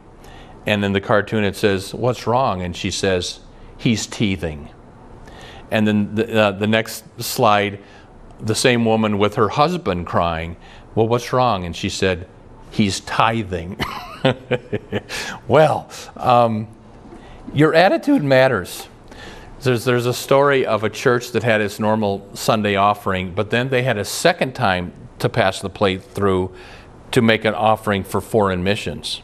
And 0.65 0.85
in 0.85 0.93
the 0.93 1.01
cartoon 1.01 1.43
it 1.43 1.57
says, 1.57 1.93
What's 1.93 2.29
wrong? 2.29 2.63
And 2.63 2.77
she 2.77 2.93
says, 2.93 3.41
He's 3.77 4.07
teething. 4.07 4.71
And 5.75 5.89
then 5.89 6.15
the, 6.15 6.41
uh, 6.41 6.51
the 6.53 6.69
next 6.69 7.03
slide, 7.21 7.81
the 8.39 8.55
same 8.55 8.85
woman 8.85 9.19
with 9.19 9.35
her 9.35 9.49
husband 9.49 10.07
crying, 10.07 10.57
Well, 10.95 11.09
what's 11.09 11.33
wrong? 11.33 11.67
And 11.67 11.75
she 11.75 11.89
said, 11.89 12.29
He's 12.71 13.01
tithing. 13.01 13.81
well, 15.49 15.91
um, 16.17 16.69
your 17.53 17.75
attitude 17.75 18.23
matters. 18.23 18.87
There's, 19.63 19.85
there's 19.85 20.07
a 20.07 20.15
story 20.15 20.65
of 20.65 20.85
a 20.85 20.91
church 20.91 21.33
that 21.33 21.43
had 21.43 21.61
its 21.61 21.81
normal 21.81 22.29
Sunday 22.35 22.77
offering, 22.77 23.35
but 23.35 23.51
then 23.51 23.71
they 23.71 23.83
had 23.83 23.99
a 23.99 24.05
second 24.05 24.55
time 24.55 24.93
to 25.19 25.29
pass 25.29 25.61
the 25.61 25.71
plate 25.71 26.05
through 26.05 26.55
to 27.11 27.21
make 27.21 27.45
an 27.45 27.55
offering 27.55 28.05
for 28.05 28.21
foreign 28.21 28.63
missions. 28.63 29.23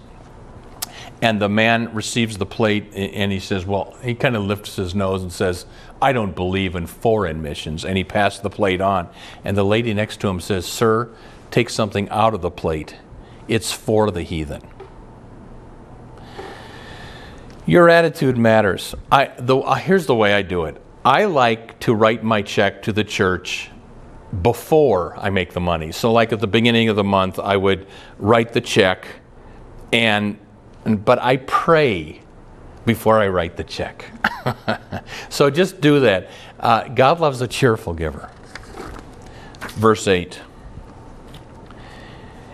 And 1.23 1.41
the 1.41 1.49
man 1.49 1.93
receives 1.93 2.39
the 2.39 2.47
plate 2.47 2.95
and 2.95 3.31
he 3.31 3.41
says, 3.41 3.67
Well, 3.67 3.97
he 4.03 4.15
kind 4.15 4.37
of 4.37 4.45
lifts 4.45 4.77
his 4.77 4.95
nose 4.95 5.23
and 5.23 5.33
says, 5.33 5.67
I 6.01 6.13
don't 6.13 6.35
believe 6.35 6.75
in 6.75 6.87
foreign 6.87 7.43
missions. 7.43 7.85
And 7.85 7.99
he 7.99 8.05
passed 8.05 8.43
the 8.43 8.51
plate 8.51 8.81
on. 8.81 9.09
And 9.45 9.57
the 9.57 9.65
lady 9.65 9.93
next 9.93 10.21
to 10.21 10.29
him 10.29 10.41
says, 10.41 10.65
Sir, 10.65 11.11
take 11.51 11.69
something 11.69 12.09
out 12.09 12.33
of 12.33 12.41
the 12.41 12.51
plate. 12.51 12.97
It's 13.49 13.73
for 13.73 14.11
the 14.11 14.23
heathen. 14.23 14.63
Your 17.67 17.89
attitude 17.89 18.39
matters. 18.39 18.95
I, 19.13 19.33
the, 19.39 19.59
uh, 19.59 19.75
here's 19.75 20.07
the 20.07 20.15
way 20.15 20.35
I 20.35 20.43
do 20.43 20.65
it 20.65 20.81
I 21.05 21.27
like 21.27 21.79
to 21.81 21.95
write 21.95 22.23
my 22.23 22.43
check 22.43 22.83
to 22.83 22.93
the 22.93 23.05
church 23.05 23.71
before 24.43 25.17
I 25.19 25.31
make 25.31 25.53
the 25.53 25.61
money. 25.61 25.93
So, 25.93 26.13
like 26.13 26.33
at 26.33 26.41
the 26.41 26.47
beginning 26.47 26.89
of 26.89 26.97
the 26.97 27.05
month, 27.05 27.39
I 27.39 27.57
would 27.57 27.87
write 28.19 28.53
the 28.53 28.61
check, 28.61 29.07
and, 29.93 30.39
but 30.85 31.21
I 31.21 31.37
pray 31.39 32.21
before 32.87 33.21
I 33.21 33.29
write 33.29 33.57
the 33.57 33.65
check. 33.65 34.07
so 35.29 35.51
just 35.51 35.81
do 35.81 36.01
that. 36.01 36.29
Uh, 36.59 36.89
God 36.89 37.21
loves 37.21 37.41
a 37.41 37.49
cheerful 37.49 37.95
giver. 37.95 38.31
Verse 39.77 40.09
8. 40.09 40.41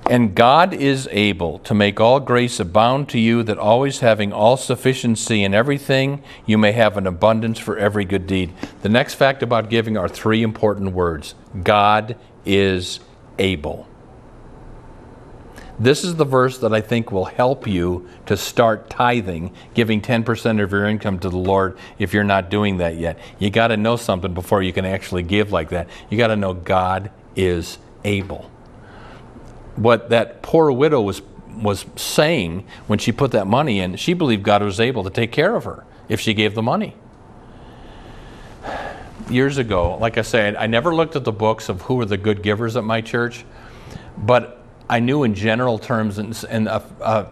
And 0.08 0.36
God 0.36 0.72
is 0.72 1.08
able 1.10 1.58
to 1.60 1.74
make 1.74 1.98
all 1.98 2.20
grace 2.20 2.60
abound 2.60 3.08
to 3.08 3.18
you, 3.18 3.42
that 3.42 3.58
always 3.58 4.00
having 4.00 4.32
all 4.32 4.56
sufficiency 4.56 5.42
in 5.42 5.52
everything, 5.52 6.22
you 6.44 6.58
may 6.58 6.70
have 6.72 6.96
an 6.96 7.08
abundance 7.08 7.58
for 7.58 7.76
every 7.76 8.04
good 8.04 8.26
deed. 8.26 8.52
The 8.82 8.88
next 8.88 9.14
fact 9.14 9.42
about 9.42 9.68
giving 9.68 9.96
are 9.96 10.08
three 10.08 10.44
important 10.44 10.92
words 10.92 11.34
God 11.64 12.16
is 12.44 13.00
able. 13.38 13.88
This 15.78 16.04
is 16.04 16.16
the 16.16 16.24
verse 16.24 16.58
that 16.58 16.72
I 16.72 16.80
think 16.80 17.12
will 17.12 17.26
help 17.26 17.66
you 17.66 18.08
to 18.26 18.36
start 18.36 18.88
tithing, 18.88 19.52
giving 19.74 20.00
10% 20.00 20.62
of 20.62 20.72
your 20.72 20.86
income 20.86 21.18
to 21.18 21.28
the 21.28 21.36
Lord 21.36 21.76
if 21.98 22.14
you're 22.14 22.24
not 22.24 22.48
doing 22.48 22.78
that 22.78 22.96
yet. 22.96 23.18
You 23.38 23.50
got 23.50 23.68
to 23.68 23.76
know 23.76 23.96
something 23.96 24.32
before 24.32 24.62
you 24.62 24.72
can 24.72 24.86
actually 24.86 25.22
give 25.22 25.52
like 25.52 25.68
that. 25.70 25.88
You 26.08 26.16
got 26.16 26.28
to 26.28 26.36
know 26.36 26.54
God 26.54 27.10
is 27.34 27.78
able 28.04 28.50
what 29.76 30.08
that 30.10 30.42
poor 30.42 30.72
widow 30.72 31.00
was 31.00 31.22
was 31.54 31.86
saying 31.96 32.66
when 32.86 32.98
she 32.98 33.12
put 33.12 33.30
that 33.30 33.46
money 33.46 33.80
in, 33.80 33.96
she 33.96 34.12
believed 34.12 34.42
God 34.42 34.62
was 34.62 34.78
able 34.78 35.04
to 35.04 35.10
take 35.10 35.32
care 35.32 35.56
of 35.56 35.64
her 35.64 35.84
if 36.06 36.20
she 36.20 36.34
gave 36.34 36.54
the 36.54 36.62
money. 36.62 36.94
Years 39.30 39.56
ago, 39.56 39.96
like 39.96 40.18
I 40.18 40.22
said, 40.22 40.54
I 40.56 40.66
never 40.66 40.94
looked 40.94 41.16
at 41.16 41.24
the 41.24 41.32
books 41.32 41.70
of 41.70 41.80
who 41.82 41.94
were 41.94 42.04
the 42.04 42.18
good 42.18 42.42
givers 42.42 42.76
at 42.76 42.84
my 42.84 43.00
church, 43.00 43.46
but 44.18 44.55
I 44.88 45.00
knew 45.00 45.24
in 45.24 45.34
general 45.34 45.78
terms, 45.78 46.18
and, 46.18 46.44
and 46.48 46.68
uh, 46.68 46.80
uh, 47.00 47.26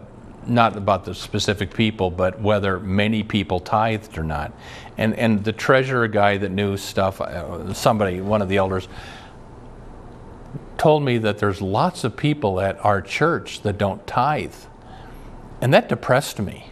not 0.45 0.75
about 0.75 1.05
the 1.05 1.15
specific 1.15 1.73
people, 1.73 2.11
but 2.11 2.39
whether 2.41 2.79
many 2.79 3.23
people 3.23 3.59
tithed 3.59 4.17
or 4.17 4.23
not. 4.23 4.53
And 4.97 5.13
and 5.15 5.43
the 5.43 5.53
treasurer 5.53 6.07
guy 6.07 6.37
that 6.37 6.51
knew 6.51 6.77
stuff, 6.77 7.21
uh, 7.21 7.73
somebody, 7.73 8.21
one 8.21 8.41
of 8.41 8.49
the 8.49 8.57
elders, 8.57 8.87
told 10.77 11.03
me 11.03 11.17
that 11.19 11.37
there's 11.37 11.61
lots 11.61 12.03
of 12.03 12.17
people 12.17 12.59
at 12.59 12.83
our 12.83 13.01
church 13.01 13.61
that 13.61 13.77
don't 13.77 14.05
tithe. 14.05 14.55
And 15.61 15.73
that 15.73 15.89
depressed 15.89 16.39
me. 16.39 16.69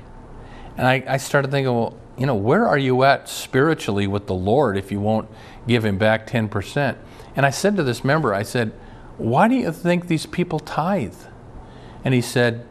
And 0.77 0.87
I, 0.87 1.03
I, 1.07 1.17
started 1.17 1.51
thinking, 1.51 1.73
well, 1.73 1.97
you 2.17 2.25
know, 2.25 2.35
where 2.35 2.67
are 2.67 2.77
you 2.77 3.03
at 3.03 3.29
spiritually 3.29 4.07
with 4.07 4.27
the 4.27 4.33
Lord 4.33 4.75
if 4.77 4.91
you 4.91 4.99
won't 4.99 5.29
give 5.67 5.85
Him 5.85 5.97
back 5.97 6.27
10%? 6.27 6.97
And 7.35 7.45
I 7.45 7.49
said 7.49 7.75
to 7.77 7.83
this 7.83 8.03
member, 8.03 8.33
I 8.33 8.43
said, 8.43 8.73
why 9.23 9.47
do 9.47 9.55
you 9.55 9.71
think 9.71 10.07
these 10.07 10.25
people 10.25 10.59
tithe? 10.59 11.15
And 12.03 12.13
he 12.13 12.19
said, 12.19 12.67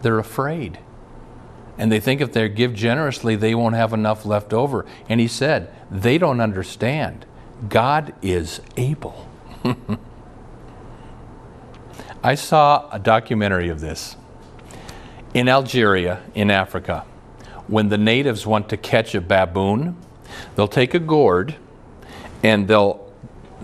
they're 0.00 0.18
afraid. 0.18 0.78
And 1.76 1.92
they 1.92 2.00
think 2.00 2.22
if 2.22 2.32
they 2.32 2.48
give 2.48 2.72
generously, 2.72 3.36
they 3.36 3.54
won't 3.54 3.74
have 3.74 3.92
enough 3.92 4.24
left 4.24 4.54
over. 4.54 4.86
And 5.10 5.20
he 5.20 5.28
said, 5.28 5.70
they 5.90 6.16
don't 6.16 6.40
understand. 6.40 7.26
God 7.68 8.14
is 8.22 8.62
able. 8.78 9.28
I 12.24 12.36
saw 12.36 12.88
a 12.90 12.98
documentary 12.98 13.68
of 13.68 13.80
this 13.80 14.16
in 15.34 15.46
Algeria, 15.46 16.22
in 16.34 16.50
Africa. 16.50 17.04
When 17.66 17.90
the 17.90 17.98
natives 17.98 18.46
want 18.46 18.70
to 18.70 18.78
catch 18.78 19.14
a 19.14 19.20
baboon, 19.20 19.98
they'll 20.56 20.68
take 20.68 20.94
a 20.94 20.98
gourd 20.98 21.56
and 22.42 22.66
they'll 22.66 23.01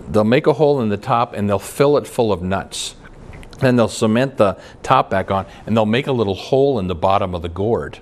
they'll 0.07 0.23
make 0.23 0.47
a 0.47 0.53
hole 0.53 0.81
in 0.81 0.89
the 0.89 0.97
top 0.97 1.33
and 1.33 1.49
they'll 1.49 1.59
fill 1.59 1.97
it 1.97 2.07
full 2.07 2.31
of 2.31 2.41
nuts. 2.41 2.95
Then 3.59 3.75
they'll 3.75 3.87
cement 3.87 4.37
the 4.37 4.57
top 4.83 5.09
back 5.09 5.31
on 5.31 5.45
and 5.65 5.75
they'll 5.75 5.85
make 5.85 6.07
a 6.07 6.11
little 6.11 6.35
hole 6.35 6.79
in 6.79 6.87
the 6.87 6.95
bottom 6.95 7.35
of 7.35 7.41
the 7.41 7.49
gourd. 7.49 7.99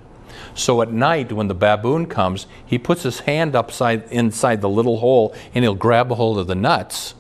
So 0.54 0.82
at 0.82 0.92
night, 0.92 1.32
when 1.32 1.48
the 1.48 1.56
baboon 1.56 2.08
comes, 2.08 2.48
he 2.66 2.78
puts 2.78 3.04
his 3.04 3.22
hand 3.22 3.56
upside 3.56 4.12
inside 4.12 4.62
the 4.62 4.70
little 4.70 4.98
hole 4.98 5.36
and 5.54 5.64
he'll 5.64 5.76
grab 5.76 6.12
a 6.12 6.16
hold 6.16 6.40
of 6.40 6.48
the 6.48 6.56
nuts. 6.56 7.14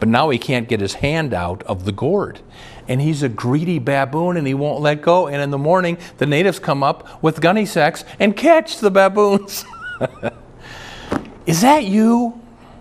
But 0.00 0.08
now 0.08 0.30
he 0.30 0.38
can't 0.38 0.68
get 0.68 0.80
his 0.80 0.94
hand 0.94 1.34
out 1.34 1.62
of 1.64 1.84
the 1.84 1.92
gourd. 1.92 2.40
And 2.86 3.00
he's 3.00 3.22
a 3.22 3.28
greedy 3.28 3.78
baboon 3.78 4.36
and 4.36 4.46
he 4.46 4.54
won't 4.54 4.80
let 4.80 5.02
go. 5.02 5.26
And 5.26 5.40
in 5.40 5.50
the 5.50 5.58
morning, 5.58 5.98
the 6.18 6.26
natives 6.26 6.58
come 6.58 6.82
up 6.82 7.22
with 7.22 7.40
gunny 7.40 7.66
sacks 7.66 8.04
and 8.18 8.36
catch 8.36 8.78
the 8.78 8.90
baboons. 8.90 9.64
Is 11.46 11.60
that 11.62 11.84
you? 11.84 12.40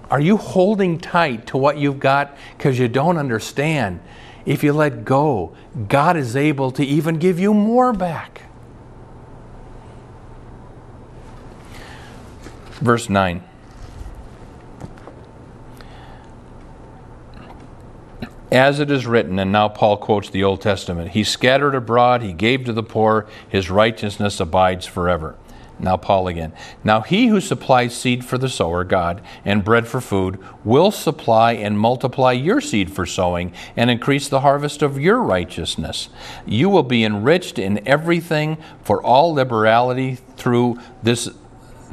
Are 0.10 0.20
you 0.20 0.38
holding 0.38 1.00
tight 1.00 1.48
to 1.48 1.58
what 1.58 1.78
you've 1.78 2.00
got 2.00 2.38
because 2.58 2.78
you 2.78 2.88
don't 2.88 3.18
understand? 3.18 4.00
If 4.46 4.64
you 4.64 4.74
let 4.74 5.06
go, 5.06 5.56
God 5.88 6.18
is 6.18 6.36
able 6.36 6.72
to 6.72 6.86
even 6.86 7.18
give 7.18 7.40
you 7.40 7.54
more 7.54 7.94
back. 7.94 8.44
Verse 12.74 13.10
9. 13.10 13.44
As 18.52 18.80
it 18.80 18.92
is 18.92 19.08
written, 19.08 19.40
and 19.40 19.52
now 19.52 19.68
Paul 19.68 19.98
quotes 19.98 20.30
the 20.30 20.44
Old 20.44 20.62
Testament 20.62 21.12
He 21.12 21.24
scattered 21.24 21.74
abroad, 21.74 22.22
he 22.22 22.34
gave 22.34 22.66
to 22.66 22.74
the 22.74 22.84
poor, 22.84 23.26
his 23.50 23.72
righteousness 23.72 24.40
abides 24.40 24.86
forever. 24.86 25.38
Now, 25.84 25.98
Paul 25.98 26.30
again. 26.30 26.54
Now, 26.84 27.02
he 27.02 27.28
who 27.28 27.42
supplies 27.42 27.94
seed 27.94 28.24
for 28.24 28.38
the 28.38 28.48
sower, 28.48 28.86
God, 28.86 29.22
and 29.44 29.66
bread 29.66 29.86
for 29.86 30.00
food, 30.00 30.40
will 30.64 30.92
supply 30.92 31.54
and 31.54 31.78
multiply 31.78 32.32
your 32.32 32.62
seed 32.62 32.90
for 32.90 33.06
sowing 33.06 33.54
and 33.76 33.92
increase 33.92 34.30
the 34.30 34.40
harvest 34.40 34.82
of 34.82 34.98
your 34.98 35.22
righteousness. 35.22 36.08
You 36.46 36.70
will 36.70 36.84
be 36.84 37.04
enriched 37.04 37.60
in 37.60 37.86
everything 37.86 38.58
for 38.82 39.04
all 39.04 39.34
liberality 39.34 40.20
through 40.38 40.80
this. 41.04 41.30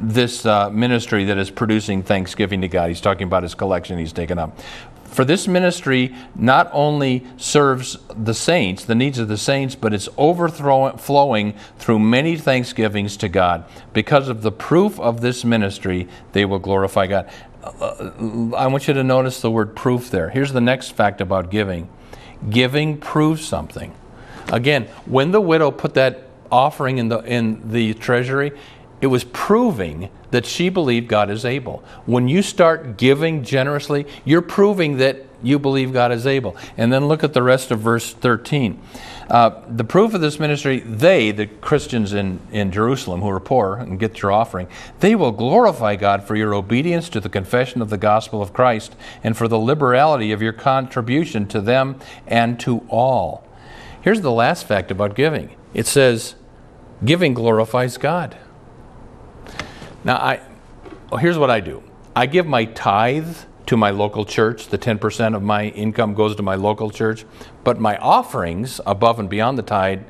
This 0.03 0.47
uh, 0.47 0.71
ministry 0.71 1.25
that 1.25 1.37
is 1.37 1.51
producing 1.51 2.01
thanksgiving 2.01 2.61
to 2.61 2.67
God. 2.67 2.87
He's 2.87 3.01
talking 3.01 3.27
about 3.27 3.43
his 3.43 3.53
collection 3.53 3.99
he's 3.99 4.11
taken 4.11 4.39
up. 4.39 4.57
For 5.11 5.25
this 5.25 5.45
ministry 5.45 6.15
not 6.35 6.69
only 6.71 7.25
serves 7.35 7.97
the 8.15 8.33
saints, 8.33 8.85
the 8.85 8.95
needs 8.95 9.19
of 9.19 9.27
the 9.27 9.37
saints, 9.37 9.75
but 9.75 9.93
it's 9.93 10.07
overflowing 10.17 11.53
through 11.77 11.99
many 11.99 12.37
thanksgivings 12.37 13.17
to 13.17 13.27
God. 13.27 13.65
Because 13.93 14.29
of 14.29 14.41
the 14.41 14.53
proof 14.53 14.99
of 15.01 15.19
this 15.19 15.43
ministry, 15.43 16.07
they 16.31 16.45
will 16.45 16.59
glorify 16.59 17.07
God. 17.07 17.29
Uh, 17.61 18.09
I 18.55 18.67
want 18.67 18.87
you 18.87 18.93
to 18.93 19.03
notice 19.03 19.41
the 19.41 19.51
word 19.51 19.75
proof 19.75 20.09
there. 20.09 20.29
Here's 20.29 20.53
the 20.53 20.61
next 20.61 20.91
fact 20.91 21.21
about 21.21 21.51
giving 21.51 21.89
giving 22.49 22.97
proves 22.97 23.45
something. 23.45 23.93
Again, 24.47 24.85
when 25.05 25.29
the 25.29 25.41
widow 25.41 25.69
put 25.69 25.93
that 25.93 26.23
offering 26.51 26.97
in 26.97 27.09
the, 27.09 27.19
in 27.19 27.71
the 27.71 27.93
treasury, 27.93 28.51
it 28.99 29.07
was 29.07 29.23
proving 29.25 30.09
that 30.31 30.45
she 30.45 30.69
believed 30.69 31.07
God 31.07 31.29
is 31.29 31.45
able. 31.45 31.83
When 32.05 32.27
you 32.27 32.41
start 32.41 32.97
giving 32.97 33.43
generously, 33.43 34.07
you're 34.25 34.41
proving 34.41 34.97
that 34.97 35.25
you 35.43 35.59
believe 35.59 35.93
God 35.93 36.11
is 36.11 36.27
able. 36.27 36.55
And 36.77 36.91
then 36.91 37.07
look 37.07 37.23
at 37.23 37.33
the 37.33 37.43
rest 37.43 37.71
of 37.71 37.79
verse 37.79 38.13
13. 38.13 38.79
Uh, 39.29 39.61
the 39.67 39.83
proof 39.83 40.13
of 40.13 40.21
this 40.21 40.39
ministry, 40.39 40.79
they, 40.79 41.31
the 41.31 41.47
Christians 41.47 42.13
in, 42.13 42.39
in 42.51 42.71
Jerusalem 42.71 43.21
who 43.21 43.29
are 43.29 43.39
poor 43.39 43.75
and 43.75 43.99
get 43.99 44.21
your 44.21 44.31
offering, 44.31 44.67
they 44.99 45.15
will 45.15 45.31
glorify 45.31 45.95
God 45.95 46.23
for 46.23 46.35
your 46.35 46.53
obedience 46.53 47.09
to 47.09 47.19
the 47.19 47.29
confession 47.29 47.81
of 47.81 47.89
the 47.89 47.97
gospel 47.97 48.41
of 48.41 48.53
Christ 48.53 48.95
and 49.23 49.37
for 49.37 49.47
the 49.47 49.59
liberality 49.59 50.31
of 50.31 50.41
your 50.41 50.53
contribution 50.53 51.47
to 51.47 51.61
them 51.61 51.99
and 52.27 52.59
to 52.61 52.85
all. 52.89 53.47
Here's 54.01 54.21
the 54.21 54.31
last 54.31 54.65
fact 54.65 54.91
about 54.91 55.15
giving 55.15 55.55
it 55.73 55.87
says, 55.87 56.35
giving 57.03 57.33
glorifies 57.33 57.97
God. 57.97 58.37
Now, 60.03 60.17
I, 60.17 60.41
well, 61.09 61.19
here's 61.19 61.37
what 61.37 61.49
I 61.49 61.59
do 61.59 61.83
I 62.15 62.25
give 62.25 62.45
my 62.45 62.65
tithe 62.65 63.37
to 63.67 63.77
my 63.77 63.89
local 63.89 64.25
church. 64.25 64.67
The 64.67 64.77
10% 64.77 65.35
of 65.35 65.43
my 65.43 65.67
income 65.67 66.13
goes 66.13 66.35
to 66.35 66.43
my 66.43 66.55
local 66.55 66.89
church. 66.89 67.25
But 67.63 67.79
my 67.79 67.97
offerings 67.97 68.81
above 68.85 69.19
and 69.19 69.29
beyond 69.29 69.57
the 69.57 69.63
tithe, 69.63 70.01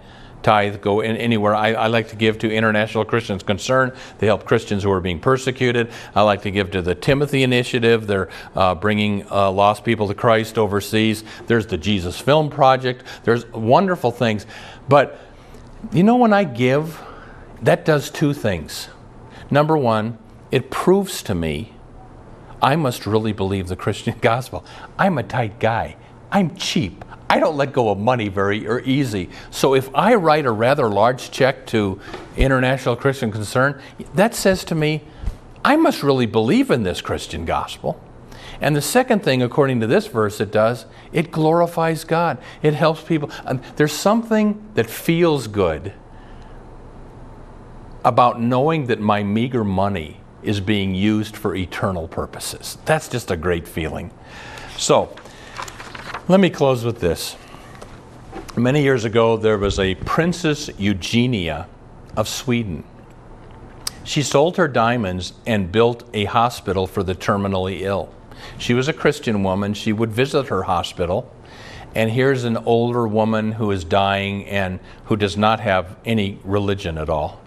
tithe 0.42 0.82
go 0.82 1.02
in 1.02 1.16
anywhere. 1.18 1.54
I, 1.54 1.74
I, 1.74 1.88
like 1.88 2.08
to 2.10 2.16
give 2.16 2.40
to 2.40 2.52
International 2.52 3.06
Christians 3.06 3.44
Concern. 3.44 3.96
They 4.18 4.28
help 4.28 4.46
Christians 4.46 4.82
who 4.82 4.92
are 4.92 5.02
being 5.02 5.20
persecuted. 5.20 5.92
I 6.16 6.24
like 6.24 6.42
to 6.44 6.52
give 6.52 6.72
to 6.72 6.82
the 6.82 6.96
Timothy 6.96 7.44
Initiative. 7.44 8.08
They're 8.08 8.30
uh, 8.56 8.74
bringing 8.76 9.30
uh, 9.30 9.52
lost 9.52 9.84
people 9.84 10.08
to 10.08 10.16
Christ 10.16 10.58
overseas. 10.58 11.24
There's 11.46 11.68
the 11.68 11.78
Jesus 11.78 12.20
Film 12.20 12.50
Project. 12.50 13.04
There's 13.24 13.46
wonderful 13.52 14.12
things. 14.12 14.48
But 14.90 15.20
you 15.92 16.04
know, 16.04 16.16
when 16.16 16.34
I 16.34 16.46
give, 16.46 17.00
that 17.62 17.86
does 17.86 18.10
two 18.10 18.34
things. 18.34 18.88
Number 19.52 19.78
one, 19.78 20.18
it 20.50 20.72
proves 20.72 21.22
to 21.24 21.36
me 21.36 21.74
I 22.62 22.76
must 22.76 23.06
really 23.06 23.34
believe 23.34 23.68
the 23.68 23.76
Christian 23.76 24.16
gospel. 24.22 24.66
I'm 24.98 25.18
a 25.18 25.24
tight 25.24 25.60
guy. 25.60 25.98
I'm 26.32 26.56
cheap. 26.56 27.04
I 27.30 27.40
don't 27.40 27.56
let 27.56 27.74
go 27.74 27.90
of 27.90 27.98
money 27.98 28.28
very 28.28 28.68
or 28.68 28.82
easy. 28.82 29.30
So 29.52 29.74
if 29.74 29.90
I 29.96 30.16
write 30.16 30.46
a 30.46 30.52
rather 30.52 30.90
large 30.90 31.32
check 31.32 31.66
to 31.68 32.00
International 32.36 32.96
Christian 32.96 33.32
Concern, 33.32 33.82
that 34.14 34.36
says 34.36 34.64
to 34.66 34.76
me, 34.76 35.04
I 35.64 35.76
must 35.76 36.04
really 36.04 36.26
believe 36.26 36.72
in 36.72 36.84
this 36.84 37.02
Christian 37.02 37.46
gospel. 37.46 38.02
And 38.60 38.76
the 38.76 38.82
second 38.82 39.24
thing, 39.24 39.42
according 39.42 39.80
to 39.80 39.88
this 39.88 40.08
verse, 40.08 40.40
it 40.40 40.52
does, 40.52 40.86
it 41.12 41.32
glorifies 41.32 42.04
God. 42.04 42.38
It 42.62 42.74
helps 42.74 43.02
people. 43.02 43.32
Um, 43.46 43.62
there's 43.76 43.94
something 43.94 44.62
that 44.76 44.90
feels 44.90 45.48
good 45.48 45.94
about 48.04 48.42
knowing 48.42 48.88
that 48.88 49.00
my 49.00 49.24
meager 49.24 49.64
money 49.64 50.20
is 50.44 50.60
being 50.60 50.96
used 50.96 51.38
for 51.38 51.56
eternal 51.56 52.08
purposes. 52.08 52.78
That's 52.86 53.08
just 53.08 53.30
a 53.30 53.38
great 53.38 53.68
feeling. 53.68 54.12
So, 54.78 55.16
let 56.28 56.40
me 56.40 56.50
close 56.50 56.84
with 56.84 57.00
this. 57.00 57.36
Many 58.56 58.82
years 58.84 59.06
ago, 59.06 59.38
there 59.38 59.58
was 59.58 59.80
a 59.80 59.96
Princess 59.96 60.70
Eugenia 60.78 61.68
of 62.18 62.28
Sweden. 62.28 62.84
She 64.04 64.24
sold 64.24 64.58
her 64.58 64.68
diamonds 64.68 65.34
and 65.46 65.72
built 65.72 66.04
a 66.14 66.26
hospital 66.26 66.88
for 66.88 67.04
the 67.04 67.16
terminally 67.16 67.82
ill. 67.82 68.14
She 68.58 68.74
was 68.74 68.88
a 68.88 68.94
Christian 68.94 69.44
woman. 69.44 69.74
She 69.74 69.94
would 69.94 70.12
visit 70.12 70.48
her 70.48 70.64
hospital. 70.64 71.32
And 71.94 72.10
here's 72.10 72.46
an 72.46 72.58
older 72.58 73.08
woman 73.08 73.54
who 73.54 73.70
is 73.72 73.84
dying 73.84 74.46
and 74.46 74.80
who 75.06 75.18
does 75.18 75.38
not 75.38 75.60
have 75.60 75.98
any 76.06 76.40
religion 76.44 76.98
at 76.98 77.10
all. 77.10 77.41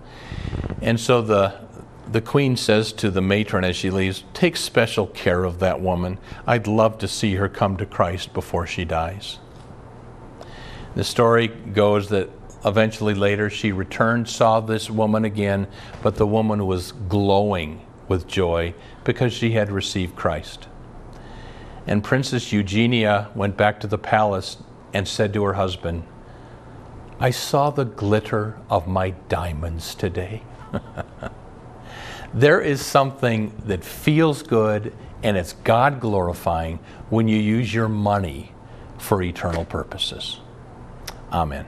And 0.83 1.00
so 1.00 1.22
the 1.22 1.64
the 2.11 2.20
queen 2.20 2.57
says 2.57 2.92
to 2.92 3.11
the 3.11 3.20
matron 3.20 3.64
as 3.64 3.74
she 3.74 3.90
leaves, 3.90 4.22
Take 4.35 4.57
special 4.57 5.09
care 5.09 5.42
of 5.42 5.59
that 5.59 5.80
woman. 5.80 6.18
I'd 6.46 6.66
love 6.66 6.98
to 6.98 7.09
see 7.09 7.35
her 7.35 7.48
come 7.48 7.76
to 7.78 7.87
Christ 7.87 8.33
before 8.33 8.66
she 8.66 8.85
dies. 8.85 9.38
The 10.94 11.02
story 11.02 11.48
goes 11.48 12.11
that 12.11 12.30
eventually 12.64 13.14
later 13.14 13.50
she 13.50 13.72
returned, 13.72 14.28
saw 14.28 14.61
this 14.61 14.88
woman 14.88 15.24
again, 15.24 15.66
but 16.02 16.16
the 16.16 16.26
woman 16.26 16.66
was 16.66 16.92
glowing 16.92 17.85
with 18.07 18.28
joy 18.28 18.74
because 19.02 19.33
she 19.33 19.52
had 19.52 19.72
received 19.72 20.14
Christ. 20.14 20.68
And 21.87 22.04
Princess 22.04 22.52
Eugenia 22.52 23.30
went 23.35 23.57
back 23.57 23.80
to 23.80 23.87
the 23.87 23.98
palace 23.98 24.59
and 24.92 25.09
said 25.09 25.33
to 25.33 25.42
her 25.44 25.54
husband, 25.54 26.04
I 27.20 27.31
saw 27.31 27.70
the 27.70 27.85
glitter 27.85 28.57
of 28.68 28.88
my 28.88 29.11
diamonds 29.29 29.94
today. 29.94 30.42
there 32.35 32.61
is 32.61 32.85
something 32.85 33.55
that 33.66 33.85
feels 33.85 34.42
good 34.42 34.92
and 35.22 35.37
it's 35.37 35.53
God 35.53 36.00
glorifying 36.00 36.81
when 37.11 37.29
you 37.29 37.38
use 37.38 37.72
your 37.72 37.88
money 37.88 38.53
for 38.98 39.22
eternal 39.22 39.64
purposes. 39.64 40.40
Amen. 41.33 41.66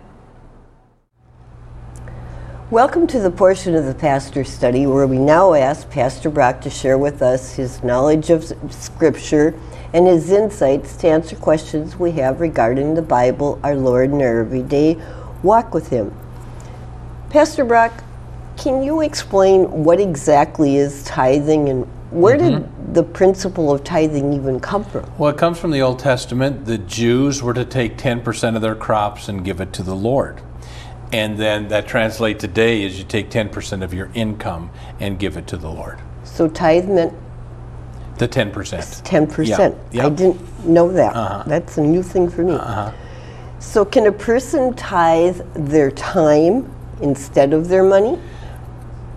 Welcome 2.72 3.06
to 3.06 3.20
the 3.20 3.30
portion 3.30 3.76
of 3.76 3.84
the 3.84 3.94
pastor 3.94 4.42
study 4.42 4.86
where 4.88 5.06
we 5.06 5.18
now 5.18 5.54
ask 5.54 5.88
Pastor 5.88 6.28
Brock 6.28 6.60
to 6.62 6.70
share 6.70 6.98
with 6.98 7.22
us 7.22 7.54
his 7.54 7.84
knowledge 7.84 8.30
of 8.30 8.52
Scripture 8.70 9.54
and 9.94 10.08
his 10.08 10.32
insights 10.32 10.96
to 10.96 11.08
answer 11.08 11.36
questions 11.36 11.96
we 11.96 12.10
have 12.12 12.40
regarding 12.40 12.94
the 12.94 13.02
Bible, 13.02 13.60
our 13.62 13.76
Lord, 13.76 14.10
and 14.10 14.20
our 14.20 14.40
everyday 14.40 15.00
walk 15.42 15.74
with 15.74 15.88
Him. 15.88 16.14
Pastor 17.30 17.64
Brock, 17.64 17.92
can 18.56 18.82
you 18.82 19.02
explain 19.02 19.84
what 19.84 20.00
exactly 20.00 20.76
is 20.76 21.04
tithing 21.04 21.68
and 21.68 21.84
where 22.10 22.38
mm-hmm. 22.38 22.62
did 22.62 22.94
the 22.94 23.02
principle 23.02 23.72
of 23.72 23.84
tithing 23.84 24.32
even 24.32 24.60
come 24.60 24.84
from? 24.84 25.10
Well, 25.18 25.30
it 25.30 25.36
comes 25.36 25.58
from 25.58 25.72
the 25.72 25.82
Old 25.82 25.98
Testament. 25.98 26.64
The 26.64 26.78
Jews 26.78 27.42
were 27.42 27.54
to 27.54 27.64
take 27.64 27.98
10% 27.98 28.56
of 28.56 28.62
their 28.62 28.74
crops 28.74 29.28
and 29.28 29.44
give 29.44 29.60
it 29.60 29.72
to 29.74 29.82
the 29.82 29.94
Lord. 29.94 30.40
And 31.12 31.36
then 31.38 31.68
that 31.68 31.86
translate 31.86 32.38
today 32.38 32.82
is 32.82 32.98
you 32.98 33.04
take 33.04 33.30
10% 33.30 33.82
of 33.82 33.92
your 33.92 34.10
income 34.14 34.70
and 34.98 35.18
give 35.18 35.36
it 35.36 35.46
to 35.48 35.56
the 35.56 35.68
Lord. 35.68 36.00
So 36.24 36.48
tithe 36.48 36.88
meant 36.88 37.12
the 38.18 38.28
10%. 38.28 38.52
10%. 38.52 39.78
Yeah. 39.92 40.06
I 40.06 40.08
didn't 40.08 40.66
know 40.66 40.90
that. 40.92 41.14
Uh-huh. 41.14 41.44
That's 41.46 41.78
a 41.78 41.82
new 41.82 42.02
thing 42.02 42.30
for 42.30 42.42
me. 42.42 42.54
Uh-huh. 42.54 42.92
So 43.58 43.84
can 43.84 44.06
a 44.06 44.12
person 44.12 44.74
tithe 44.74 45.40
their 45.54 45.90
time 45.90 46.70
instead 47.00 47.52
of 47.52 47.68
their 47.68 47.82
money? 47.82 48.18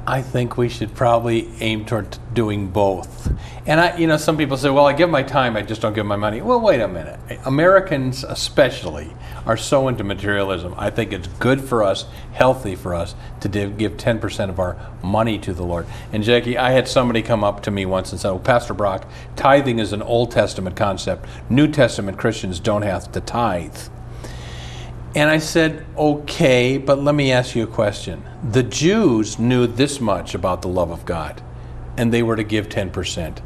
I 0.08 0.24
think 0.24 0.58
we 0.58 0.70
should 0.70 0.96
probably 0.96 1.50
aim 1.60 1.86
toward 1.86 2.18
doing 2.34 2.68
both. 2.70 3.32
And 3.68 3.80
I, 3.80 3.96
you 3.96 4.08
know, 4.08 4.18
some 4.18 4.38
people 4.38 4.58
say, 4.58 4.72
"Well, 4.72 4.88
I 4.88 4.94
give 4.94 5.10
my 5.10 5.22
time, 5.22 5.56
I 5.56 5.62
just 5.62 5.82
don't 5.82 5.94
give 5.94 6.06
my 6.06 6.16
money." 6.16 6.42
Well, 6.42 6.60
wait 6.60 6.82
a 6.82 6.88
minute. 6.88 7.20
Americans, 7.46 8.24
especially, 8.24 9.14
are 9.46 9.58
so 9.58 9.88
into 9.88 10.04
materialism. 10.04 10.74
I 10.78 10.90
think 10.90 11.14
it's 11.14 11.28
good 11.40 11.62
for 11.62 11.84
us, 11.84 12.06
healthy 12.32 12.76
for 12.76 12.96
us, 12.96 13.14
to 13.42 13.50
give 13.50 13.98
10% 13.98 14.50
of 14.50 14.58
our 14.58 14.78
money 15.04 15.38
to 15.40 15.54
the 15.54 15.64
Lord. 15.64 15.86
And 16.12 16.24
Jackie, 16.24 16.58
I 16.58 16.72
had 16.72 16.88
somebody 16.88 17.22
come 17.22 17.44
up 17.44 17.62
to 17.64 17.72
me 17.72 17.86
once 17.86 18.12
and 18.12 18.20
say, 18.20 18.30
"Well, 18.30 18.38
oh, 18.38 18.40
Pastor 18.40 18.74
Brock, 18.74 19.06
tithing 19.36 19.78
is 19.78 19.94
an 19.94 20.02
Old 20.02 20.32
Testament 20.32 20.76
concept. 20.76 21.28
New 21.50 21.68
Testament 21.68 22.18
Christians 22.18 22.60
don't 22.60 22.82
have 22.82 23.12
to 23.12 23.20
tithe." 23.20 23.78
And 25.16 25.30
I 25.30 25.40
said, 25.40 25.86
okay, 25.98 26.78
but 26.78 27.02
let 27.02 27.16
me 27.16 27.32
ask 27.32 27.56
you 27.56 27.64
a 27.64 27.68
question. 27.68 28.24
The 28.52 28.64
Jews 28.64 29.40
knew 29.40 29.66
this 29.66 30.00
much 30.00 30.36
about 30.36 30.62
the 30.62 30.68
love 30.68 30.92
of 30.92 31.06
God, 31.06 31.42
and 31.98 32.14
they 32.14 32.22
were 32.22 32.36
to 32.36 32.44
give 32.44 32.70
10%. 32.70 33.42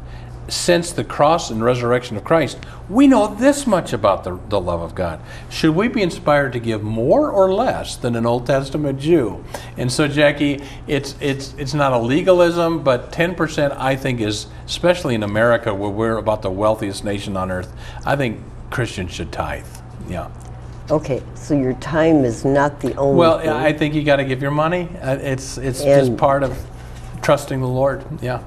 Since 0.46 0.92
the 0.92 1.04
cross 1.04 1.50
and 1.50 1.64
resurrection 1.64 2.18
of 2.18 2.24
Christ, 2.24 2.58
we 2.90 3.06
know 3.06 3.34
this 3.34 3.66
much 3.66 3.94
about 3.94 4.24
the, 4.24 4.38
the 4.50 4.60
love 4.60 4.82
of 4.82 4.94
God. 4.94 5.20
Should 5.48 5.74
we 5.74 5.88
be 5.88 6.02
inspired 6.02 6.52
to 6.52 6.58
give 6.58 6.82
more 6.82 7.30
or 7.30 7.50
less 7.54 7.96
than 7.96 8.14
an 8.14 8.26
Old 8.26 8.44
Testament 8.44 9.00
Jew? 9.00 9.42
And 9.78 9.90
so, 9.90 10.06
Jackie, 10.06 10.62
it's, 10.86 11.14
it's, 11.18 11.54
it's 11.54 11.72
not 11.72 11.92
a 11.92 11.98
legalism, 11.98 12.84
but 12.84 13.10
10% 13.10 13.74
I 13.78 13.96
think 13.96 14.20
is, 14.20 14.48
especially 14.66 15.14
in 15.14 15.22
America 15.22 15.72
where 15.72 15.88
we're 15.88 16.18
about 16.18 16.42
the 16.42 16.50
wealthiest 16.50 17.04
nation 17.04 17.38
on 17.38 17.50
earth, 17.50 17.72
I 18.04 18.16
think 18.16 18.38
Christians 18.68 19.12
should 19.12 19.32
tithe. 19.32 19.64
Yeah. 20.10 20.30
Okay, 20.90 21.22
so 21.34 21.54
your 21.54 21.72
time 21.74 22.24
is 22.24 22.44
not 22.44 22.80
the 22.80 22.94
only 22.96 23.16
Well, 23.16 23.38
thing. 23.38 23.48
I 23.48 23.72
think 23.72 23.94
you 23.94 24.02
got 24.04 24.16
to 24.16 24.24
give 24.24 24.42
your 24.42 24.50
money. 24.50 24.88
Uh, 25.02 25.16
It's 25.20 25.56
it's 25.56 25.80
And- 25.80 26.06
just 26.06 26.16
part 26.18 26.42
of 26.42 26.52
trusting 27.22 27.60
the 27.60 27.68
Lord. 27.68 28.04
Yeah. 28.20 28.40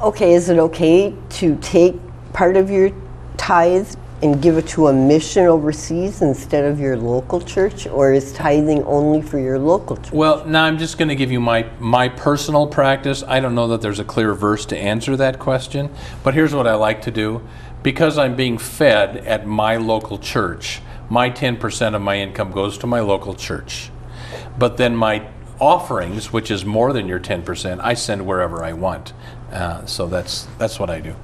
Okay, 0.00 0.32
is 0.34 0.48
it 0.48 0.58
okay 0.58 1.14
to 1.30 1.56
take 1.60 1.98
part 2.32 2.56
of 2.56 2.70
your 2.70 2.90
tithe 3.36 3.88
and 4.22 4.40
give 4.40 4.56
it 4.56 4.66
to 4.66 4.86
a 4.88 4.92
mission 4.94 5.44
overseas 5.46 6.22
instead 6.22 6.64
of 6.64 6.80
your 6.80 6.96
local 6.96 7.38
church, 7.38 7.86
or 7.86 8.12
is 8.14 8.32
tithing 8.32 8.82
only 8.84 9.20
for 9.20 9.38
your 9.38 9.58
local 9.58 9.96
church? 9.96 10.12
Well, 10.12 10.42
now 10.46 10.64
I'm 10.64 10.78
just 10.78 10.96
going 10.96 11.08
to 11.08 11.14
give 11.14 11.30
you 11.30 11.40
my 11.40 11.66
my 11.78 12.08
personal 12.08 12.66
practice. 12.66 13.22
I 13.28 13.40
don't 13.40 13.54
know 13.54 13.68
that 13.68 13.82
there's 13.82 14.00
a 14.00 14.04
clear 14.04 14.32
verse 14.32 14.64
to 14.66 14.76
answer 14.78 15.16
that 15.18 15.38
question, 15.38 15.90
but 16.24 16.32
here's 16.32 16.54
what 16.54 16.66
I 16.66 16.74
like 16.76 17.02
to 17.02 17.10
do. 17.10 17.42
Because 17.82 18.16
I'm 18.18 18.34
being 18.36 18.56
fed 18.58 19.18
at 19.26 19.46
my 19.46 19.76
local 19.76 20.18
church, 20.18 20.80
my 21.08 21.30
10% 21.30 21.94
of 21.94 22.02
my 22.02 22.18
income 22.18 22.52
goes 22.52 22.78
to 22.78 22.86
my 22.86 23.00
local 23.00 23.34
church. 23.34 23.90
But 24.58 24.76
then 24.76 24.96
my 24.96 25.26
offerings, 25.60 26.32
which 26.32 26.50
is 26.50 26.64
more 26.64 26.92
than 26.92 27.06
your 27.06 27.20
10%, 27.20 27.80
I 27.82 27.94
send 27.94 28.26
wherever 28.26 28.62
I 28.64 28.72
want. 28.72 29.12
Uh, 29.52 29.86
so 29.86 30.06
that's 30.06 30.46
that's 30.58 30.78
what 30.80 30.90
I 30.90 31.00
do. 31.00 31.14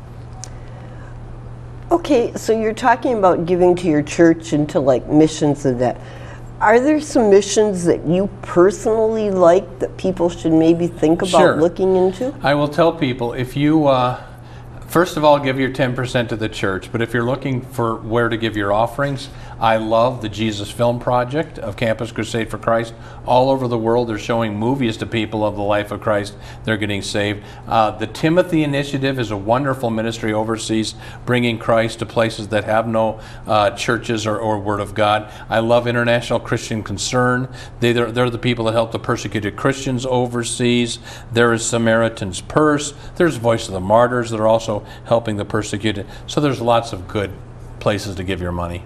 Okay, 1.91 2.33
so 2.37 2.59
you're 2.59 2.73
talking 2.73 3.19
about 3.19 3.45
giving 3.45 3.75
to 3.77 3.87
your 3.87 4.03
church 4.03 4.53
and 4.55 4.69
to 4.71 4.81
like 4.81 5.07
missions 5.09 5.67
and 5.67 5.79
that. 5.81 6.01
Are 6.61 6.79
there 6.79 7.01
some 7.01 7.29
missions 7.29 7.85
that 7.85 8.07
you 8.07 8.31
personally 8.41 9.31
like 9.31 9.81
that 9.81 9.97
people 9.97 10.31
should 10.31 10.53
maybe 10.53 10.87
think 10.87 11.21
about 11.23 11.39
Sure. 11.39 11.57
looking 11.61 11.97
into? 11.97 12.33
I 12.41 12.55
will 12.55 12.69
tell 12.69 12.93
people 12.93 13.33
if 13.33 13.57
you, 13.57 13.89
uh, 13.89 14.23
first 14.93 15.17
of 15.17 15.25
all, 15.25 15.39
give 15.39 15.59
your 15.59 15.71
10% 15.71 16.29
to 16.29 16.37
the 16.37 16.51
church, 16.51 16.93
but 16.93 17.01
if 17.01 17.15
you're 17.15 17.25
looking 17.25 17.63
for 17.63 17.97
where 17.97 18.29
to 18.29 18.37
give 18.37 18.59
your 18.59 18.75
offerings, 18.75 19.31
I 19.59 19.77
love 19.77 20.23
the 20.23 20.29
Jesus 20.29 20.71
Film 20.73 20.99
Project 20.99 21.57
of 21.59 21.77
Campus 21.77 22.11
Crusade 22.11 22.51
for 22.51 22.59
Christ. 22.59 22.93
All 23.25 23.49
over 23.49 23.69
the 23.69 23.79
world, 23.79 24.09
they're 24.09 24.19
showing 24.19 24.59
movies 24.59 24.97
to 24.97 25.07
people 25.07 25.47
of 25.47 25.55
the 25.55 25.63
life 25.63 25.93
of 25.93 26.01
Christ. 26.01 26.35
They're 26.65 26.77
getting 26.77 27.01
saved. 27.01 27.45
Uh, 27.69 27.93
the 27.93 28.09
Timothy 28.09 28.65
Initiative 28.65 29.21
is 29.21 29.31
a 29.31 29.37
wonderful 29.37 29.89
ministry 29.89 30.33
overseas, 30.33 30.97
bringing 31.25 31.61
Christ 31.61 32.01
to 32.01 32.07
places 32.07 32.49
that 32.49 32.65
have 32.65 32.89
no 32.89 33.21
uh, 33.47 33.71
churches 33.71 34.27
or, 34.27 34.37
or 34.37 34.59
Word 34.59 34.81
of 34.81 34.95
God. 34.95 35.33
I 35.49 35.61
love 35.61 35.87
International 35.87 36.41
Christian 36.41 36.83
Concern. 36.83 37.49
They, 37.79 37.93
they're, 37.93 38.11
they're 38.11 38.31
the 38.31 38.39
people 38.39 38.65
that 38.65 38.73
help 38.73 38.91
the 38.91 38.99
persecuted 38.99 39.55
Christians 39.57 40.05
overseas. 40.05 40.99
There 41.33 41.53
is 41.53 41.65
Samaritan's 41.65 42.41
Purse. 42.41 42.95
There's 43.15 43.37
Voice 43.37 43.69
of 43.69 43.75
the 43.75 43.81
Martyrs 43.81 44.31
that 44.31 44.41
are 44.41 44.49
also 44.83 45.03
helping 45.05 45.37
the 45.37 45.45
persecuted. 45.45 46.07
So 46.27 46.41
there's 46.41 46.61
lots 46.61 46.93
of 46.93 47.09
good 47.09 47.33
places 47.81 48.17
to 48.17 48.25
give 48.25 48.41
your 48.41 48.53
money. 48.53 48.85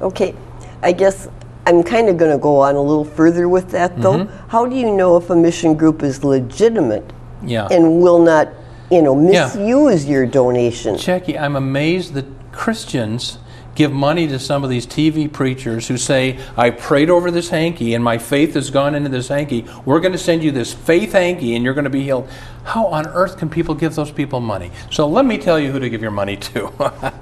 Okay, 0.00 0.34
I 0.82 0.92
guess 0.92 1.28
I'm 1.66 1.82
kind 1.82 2.08
of 2.08 2.16
going 2.16 2.32
to 2.32 2.38
go 2.38 2.58
on 2.58 2.74
a 2.74 2.82
little 2.82 3.04
further 3.04 3.48
with 3.48 3.70
that 3.70 4.00
though. 4.00 4.24
Mm-hmm. 4.24 4.48
How 4.48 4.66
do 4.66 4.76
you 4.76 4.94
know 4.94 5.16
if 5.16 5.30
a 5.30 5.36
mission 5.36 5.74
group 5.74 6.02
is 6.02 6.24
legitimate 6.24 7.12
Yeah. 7.44 7.68
and 7.70 8.00
will 8.00 8.18
not, 8.18 8.48
you 8.90 9.02
know, 9.02 9.14
Yeah. 9.20 9.44
misuse 9.44 10.06
your 10.06 10.26
donation? 10.26 10.96
Jackie, 10.96 11.38
I'm 11.38 11.56
amazed 11.56 12.14
that 12.14 12.26
Christians 12.52 13.38
give 13.74 13.90
money 13.92 14.26
to 14.28 14.38
some 14.38 14.64
of 14.64 14.68
these 14.70 14.86
TV 14.86 15.26
preachers 15.32 15.88
who 15.88 15.96
say, 15.96 16.38
I 16.58 16.70
prayed 16.70 17.08
over 17.08 17.30
this 17.30 17.48
hanky 17.48 17.94
and 17.94 18.04
my 18.04 18.18
faith 18.18 18.52
has 18.54 18.70
gone 18.70 18.94
into 18.94 19.08
this 19.08 19.28
hanky. 19.28 19.64
We're 19.86 20.00
going 20.00 20.12
to 20.12 20.18
send 20.18 20.42
you 20.42 20.50
this 20.50 20.74
faith 20.74 21.12
hanky 21.12 21.54
and 21.54 21.64
you're 21.64 21.72
going 21.72 21.84
to 21.84 21.90
be 21.90 22.02
healed. 22.02 22.28
How 22.64 22.86
on 22.86 23.06
earth 23.08 23.38
can 23.38 23.50
people 23.50 23.74
give 23.74 23.94
those 23.94 24.10
people 24.10 24.40
money? 24.40 24.70
So 24.90 25.08
let 25.08 25.24
me 25.24 25.38
tell 25.38 25.58
you 25.58 25.72
who 25.72 25.80
to 25.80 25.90
give 25.90 26.00
your 26.00 26.10
money 26.10 26.36
to. 26.36 26.72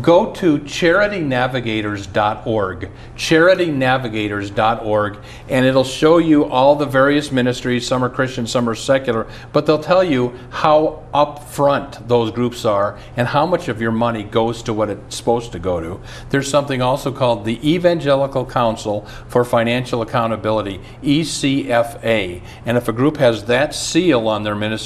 Go 0.00 0.32
to 0.32 0.58
charitynavigators.org, 0.58 2.90
charitynavigators.org, 3.16 5.18
and 5.48 5.66
it'll 5.66 5.84
show 5.84 6.18
you 6.18 6.44
all 6.44 6.76
the 6.76 6.86
various 6.86 7.32
ministries. 7.32 7.86
Some 7.86 8.04
are 8.04 8.08
Christian, 8.08 8.46
some 8.46 8.68
are 8.68 8.74
secular, 8.74 9.26
but 9.52 9.66
they'll 9.66 9.82
tell 9.82 10.04
you 10.04 10.38
how 10.50 11.02
upfront 11.12 12.06
those 12.08 12.30
groups 12.30 12.64
are 12.64 12.98
and 13.16 13.28
how 13.28 13.44
much 13.44 13.68
of 13.68 13.82
your 13.82 13.92
money 13.92 14.22
goes 14.22 14.62
to 14.62 14.72
what 14.72 14.88
it's 14.88 15.16
supposed 15.16 15.52
to 15.52 15.58
go 15.58 15.80
to. 15.80 16.00
There's 16.30 16.48
something 16.48 16.80
also 16.80 17.12
called 17.12 17.44
the 17.44 17.60
Evangelical 17.68 18.46
Council 18.46 19.04
for 19.28 19.44
Financial 19.44 20.00
Accountability, 20.00 20.80
ECFA, 21.02 22.40
and 22.64 22.78
if 22.78 22.88
a 22.88 22.92
group 22.92 23.18
has 23.18 23.44
that 23.44 23.74
seal 23.74 24.26
on 24.28 24.42
their 24.42 24.54
ministry, 24.54 24.81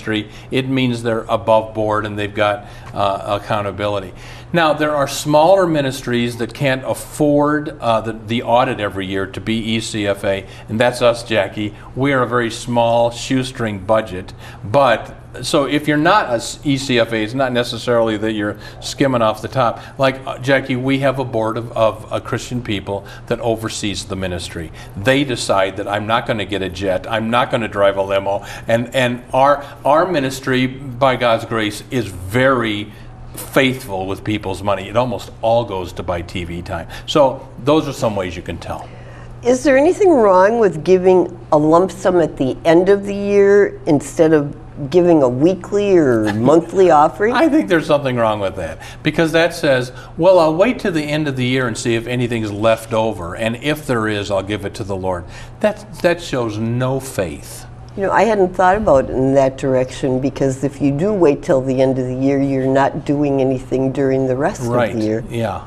it 0.50 0.68
means 0.68 1.02
they're 1.02 1.24
above 1.28 1.74
board 1.74 2.06
and 2.06 2.18
they've 2.18 2.34
got 2.34 2.66
uh, 2.92 3.38
accountability. 3.40 4.12
Now, 4.52 4.72
there 4.72 4.94
are 4.94 5.08
smaller 5.08 5.66
ministries 5.66 6.36
that 6.36 6.54
can't 6.54 6.84
afford 6.84 7.78
uh, 7.80 8.00
the, 8.00 8.12
the 8.12 8.42
audit 8.42 8.80
every 8.80 9.06
year 9.06 9.26
to 9.26 9.40
be 9.40 9.76
ECFA, 9.76 10.46
and 10.68 10.80
that's 10.80 11.02
us, 11.02 11.24
Jackie. 11.24 11.74
We 11.94 12.12
are 12.12 12.22
a 12.22 12.28
very 12.28 12.50
small 12.50 13.10
shoestring 13.10 13.80
budget, 13.80 14.32
but 14.62 15.15
so 15.42 15.64
if 15.64 15.88
you're 15.88 15.96
not 15.96 16.30
a 16.30 16.36
ECFA, 16.36 17.24
it's 17.24 17.34
not 17.34 17.52
necessarily 17.52 18.16
that 18.16 18.32
you're 18.32 18.58
skimming 18.80 19.22
off 19.22 19.42
the 19.42 19.48
top. 19.48 19.80
Like 19.98 20.26
uh, 20.26 20.38
Jackie, 20.38 20.76
we 20.76 20.98
have 21.00 21.18
a 21.18 21.24
board 21.24 21.56
of, 21.56 21.72
of 21.72 22.12
uh, 22.12 22.20
Christian 22.20 22.62
people 22.62 23.06
that 23.26 23.40
oversees 23.40 24.04
the 24.04 24.16
ministry. 24.16 24.72
They 24.96 25.24
decide 25.24 25.76
that 25.78 25.88
I'm 25.88 26.06
not 26.06 26.26
going 26.26 26.38
to 26.38 26.44
get 26.44 26.62
a 26.62 26.68
jet, 26.68 27.10
I'm 27.10 27.30
not 27.30 27.50
going 27.50 27.62
to 27.62 27.68
drive 27.68 27.96
a 27.96 28.02
limo, 28.02 28.44
and 28.66 28.94
and 28.94 29.22
our 29.32 29.64
our 29.84 30.10
ministry, 30.10 30.66
by 30.66 31.16
God's 31.16 31.44
grace, 31.44 31.82
is 31.90 32.06
very 32.06 32.92
faithful 33.34 34.06
with 34.06 34.24
people's 34.24 34.62
money. 34.62 34.88
It 34.88 34.96
almost 34.96 35.30
all 35.42 35.64
goes 35.64 35.92
to 35.94 36.02
buy 36.02 36.22
TV 36.22 36.64
time. 36.64 36.88
So 37.06 37.48
those 37.64 37.86
are 37.88 37.92
some 37.92 38.16
ways 38.16 38.36
you 38.36 38.42
can 38.42 38.58
tell. 38.58 38.88
Is 39.42 39.62
there 39.62 39.76
anything 39.76 40.10
wrong 40.10 40.58
with 40.58 40.84
giving 40.84 41.38
a 41.52 41.58
lump 41.58 41.92
sum 41.92 42.20
at 42.20 42.36
the 42.36 42.56
end 42.64 42.88
of 42.88 43.04
the 43.04 43.14
year 43.14 43.80
instead 43.86 44.32
of 44.32 44.56
giving 44.90 45.22
a 45.22 45.28
weekly 45.28 45.96
or 45.96 46.32
monthly 46.34 46.90
offering? 47.02 47.34
I 47.34 47.48
think 47.48 47.68
there's 47.68 47.86
something 47.86 48.16
wrong 48.16 48.40
with 48.40 48.56
that 48.56 48.78
because 49.02 49.32
that 49.32 49.54
says, 49.54 49.92
well, 50.16 50.38
I'll 50.38 50.54
wait 50.54 50.78
to 50.80 50.90
the 50.90 51.02
end 51.02 51.28
of 51.28 51.36
the 51.36 51.44
year 51.46 51.66
and 51.66 51.76
see 51.76 51.94
if 51.94 52.06
anything's 52.06 52.52
left 52.52 52.92
over, 52.92 53.34
and 53.36 53.56
if 53.56 53.86
there 53.86 54.08
is, 54.08 54.30
I'll 54.30 54.42
give 54.42 54.64
it 54.64 54.74
to 54.74 54.84
the 54.84 54.96
Lord. 54.96 55.24
That 55.60 56.00
that 56.02 56.20
shows 56.20 56.58
no 56.58 57.00
faith. 57.00 57.66
You 57.96 58.02
know, 58.02 58.10
I 58.10 58.24
hadn't 58.24 58.54
thought 58.54 58.76
about 58.76 59.04
it 59.06 59.10
in 59.10 59.32
that 59.34 59.56
direction 59.56 60.20
because 60.20 60.62
if 60.64 60.82
you 60.82 60.90
do 60.92 61.14
wait 61.14 61.42
till 61.42 61.62
the 61.62 61.80
end 61.80 61.98
of 61.98 62.06
the 62.06 62.14
year, 62.14 62.42
you're 62.42 62.66
not 62.66 63.06
doing 63.06 63.40
anything 63.40 63.90
during 63.90 64.26
the 64.26 64.36
rest 64.36 64.60
Right? 64.62 64.90
of 64.90 64.98
the 64.98 65.02
year. 65.04 65.24
Yeah. 65.30 65.66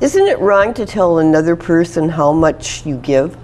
Isn't 0.00 0.26
it 0.26 0.38
wrong 0.40 0.74
to 0.74 0.84
tell 0.84 1.18
another 1.20 1.54
person 1.54 2.08
how 2.08 2.32
much 2.32 2.84
you 2.84 2.96
give? 2.96 3.36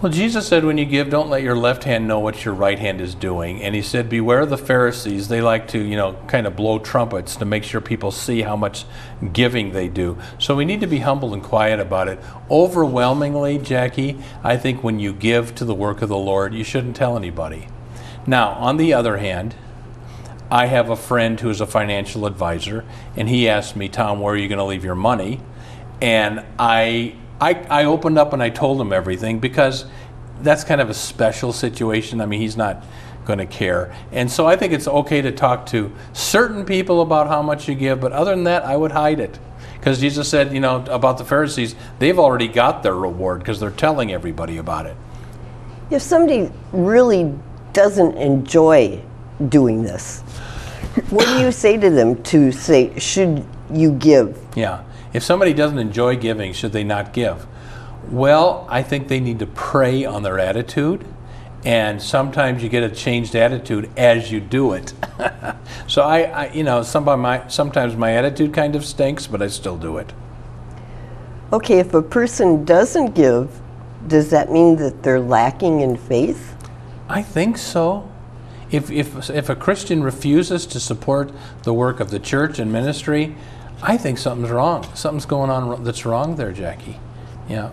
Well, 0.00 0.10
Jesus 0.10 0.48
said, 0.48 0.64
when 0.64 0.78
you 0.78 0.86
give, 0.86 1.10
don't 1.10 1.28
let 1.28 1.42
your 1.42 1.56
left 1.56 1.84
hand 1.84 2.08
know 2.08 2.20
what 2.20 2.42
your 2.42 2.54
right 2.54 2.78
hand 2.78 3.02
is 3.02 3.14
doing. 3.14 3.62
And 3.62 3.74
he 3.74 3.82
said, 3.82 4.08
beware 4.08 4.40
of 4.40 4.48
the 4.48 4.56
Pharisees. 4.56 5.28
They 5.28 5.42
like 5.42 5.68
to, 5.68 5.78
you 5.78 5.94
know, 5.94 6.14
kind 6.26 6.46
of 6.46 6.56
blow 6.56 6.78
trumpets 6.78 7.36
to 7.36 7.44
make 7.44 7.64
sure 7.64 7.82
people 7.82 8.10
see 8.10 8.40
how 8.40 8.56
much 8.56 8.86
giving 9.34 9.72
they 9.72 9.88
do. 9.88 10.16
So 10.38 10.56
we 10.56 10.64
need 10.64 10.80
to 10.80 10.86
be 10.86 11.00
humble 11.00 11.34
and 11.34 11.42
quiet 11.42 11.80
about 11.80 12.08
it. 12.08 12.18
Overwhelmingly, 12.50 13.58
Jackie, 13.58 14.16
I 14.42 14.56
think 14.56 14.82
when 14.82 15.00
you 15.00 15.12
give 15.12 15.54
to 15.56 15.66
the 15.66 15.74
work 15.74 16.00
of 16.00 16.08
the 16.08 16.16
Lord, 16.16 16.54
you 16.54 16.64
shouldn't 16.64 16.96
tell 16.96 17.14
anybody. 17.14 17.68
Now, 18.26 18.52
on 18.52 18.78
the 18.78 18.94
other 18.94 19.18
hand, 19.18 19.54
I 20.50 20.64
have 20.64 20.88
a 20.88 20.96
friend 20.96 21.38
who 21.38 21.50
is 21.50 21.60
a 21.60 21.66
financial 21.66 22.24
advisor, 22.24 22.86
and 23.16 23.28
he 23.28 23.50
asked 23.50 23.76
me, 23.76 23.90
Tom, 23.90 24.20
where 24.20 24.32
are 24.32 24.38
you 24.38 24.48
going 24.48 24.58
to 24.60 24.64
leave 24.64 24.84
your 24.84 24.94
money? 24.94 25.40
And 26.00 26.42
I, 26.58 27.16
I, 27.40 27.54
I 27.70 27.84
opened 27.84 28.18
up 28.18 28.32
and 28.32 28.42
I 28.42 28.50
told 28.50 28.80
him 28.80 28.92
everything 28.92 29.38
because 29.38 29.86
that's 30.42 30.64
kind 30.64 30.80
of 30.80 30.90
a 30.90 30.94
special 30.94 31.52
situation. 31.52 32.20
I 32.20 32.26
mean, 32.26 32.40
he's 32.40 32.56
not 32.56 32.84
going 33.24 33.38
to 33.38 33.46
care. 33.46 33.94
And 34.12 34.30
so 34.30 34.46
I 34.46 34.56
think 34.56 34.72
it's 34.72 34.88
okay 34.88 35.22
to 35.22 35.32
talk 35.32 35.66
to 35.66 35.92
certain 36.12 36.64
people 36.64 37.02
about 37.02 37.28
how 37.28 37.42
much 37.42 37.68
you 37.68 37.74
give, 37.74 38.00
but 38.00 38.12
other 38.12 38.32
than 38.32 38.44
that, 38.44 38.64
I 38.64 38.76
would 38.76 38.92
hide 38.92 39.20
it. 39.20 39.38
Because 39.78 40.00
Jesus 40.00 40.28
said, 40.28 40.52
you 40.52 40.60
know, 40.60 40.84
about 40.90 41.16
the 41.16 41.24
Pharisees, 41.24 41.74
they've 41.98 42.18
already 42.18 42.48
got 42.48 42.82
their 42.82 42.94
reward 42.94 43.38
because 43.38 43.60
they're 43.60 43.70
telling 43.70 44.12
everybody 44.12 44.58
about 44.58 44.86
it. 44.86 44.96
If 45.90 46.02
somebody 46.02 46.50
really 46.72 47.34
doesn't 47.72 48.16
enjoy 48.16 49.02
doing 49.48 49.82
this, 49.82 50.20
what 51.08 51.26
do 51.26 51.38
you 51.38 51.50
say 51.50 51.78
to 51.78 51.88
them 51.88 52.22
to 52.24 52.52
say, 52.52 52.98
should 52.98 53.44
you 53.72 53.92
give? 53.92 54.38
Yeah. 54.54 54.82
If 55.12 55.22
somebody 55.22 55.52
doesn't 55.52 55.78
enjoy 55.78 56.16
giving, 56.16 56.52
should 56.52 56.72
they 56.72 56.84
not 56.84 57.12
give? 57.12 57.46
Well, 58.10 58.66
I 58.68 58.82
think 58.82 59.08
they 59.08 59.20
need 59.20 59.38
to 59.40 59.46
pray 59.46 60.04
on 60.04 60.22
their 60.22 60.38
attitude. 60.38 61.04
And 61.64 62.00
sometimes 62.00 62.62
you 62.62 62.68
get 62.68 62.82
a 62.82 62.88
changed 62.88 63.36
attitude 63.36 63.90
as 63.96 64.32
you 64.32 64.40
do 64.40 64.72
it. 64.72 64.94
so 65.86 66.02
I, 66.02 66.22
I, 66.22 66.52
you 66.52 66.62
know, 66.62 66.82
sometimes 66.82 67.20
my, 67.20 67.48
sometimes 67.48 67.96
my 67.96 68.12
attitude 68.12 68.54
kind 68.54 68.74
of 68.74 68.84
stinks, 68.84 69.26
but 69.26 69.42
I 69.42 69.48
still 69.48 69.76
do 69.76 69.98
it. 69.98 70.12
Okay, 71.52 71.78
if 71.78 71.92
a 71.92 72.00
person 72.00 72.64
doesn't 72.64 73.14
give, 73.14 73.60
does 74.06 74.30
that 74.30 74.50
mean 74.50 74.76
that 74.76 75.02
they're 75.02 75.20
lacking 75.20 75.80
in 75.80 75.96
faith? 75.96 76.56
I 77.08 77.22
think 77.22 77.58
so. 77.58 78.10
If, 78.70 78.90
if, 78.90 79.28
if 79.28 79.48
a 79.50 79.56
Christian 79.56 80.02
refuses 80.02 80.64
to 80.66 80.80
support 80.80 81.32
the 81.64 81.74
work 81.74 82.00
of 82.00 82.10
the 82.10 82.20
church 82.20 82.58
and 82.58 82.72
ministry, 82.72 83.34
I 83.82 83.96
think 83.96 84.18
something's 84.18 84.50
wrong. 84.50 84.86
Something's 84.94 85.26
going 85.26 85.50
on 85.50 85.84
that's 85.84 86.04
wrong 86.04 86.36
there, 86.36 86.52
Jackie. 86.52 86.98
Yeah. 87.48 87.70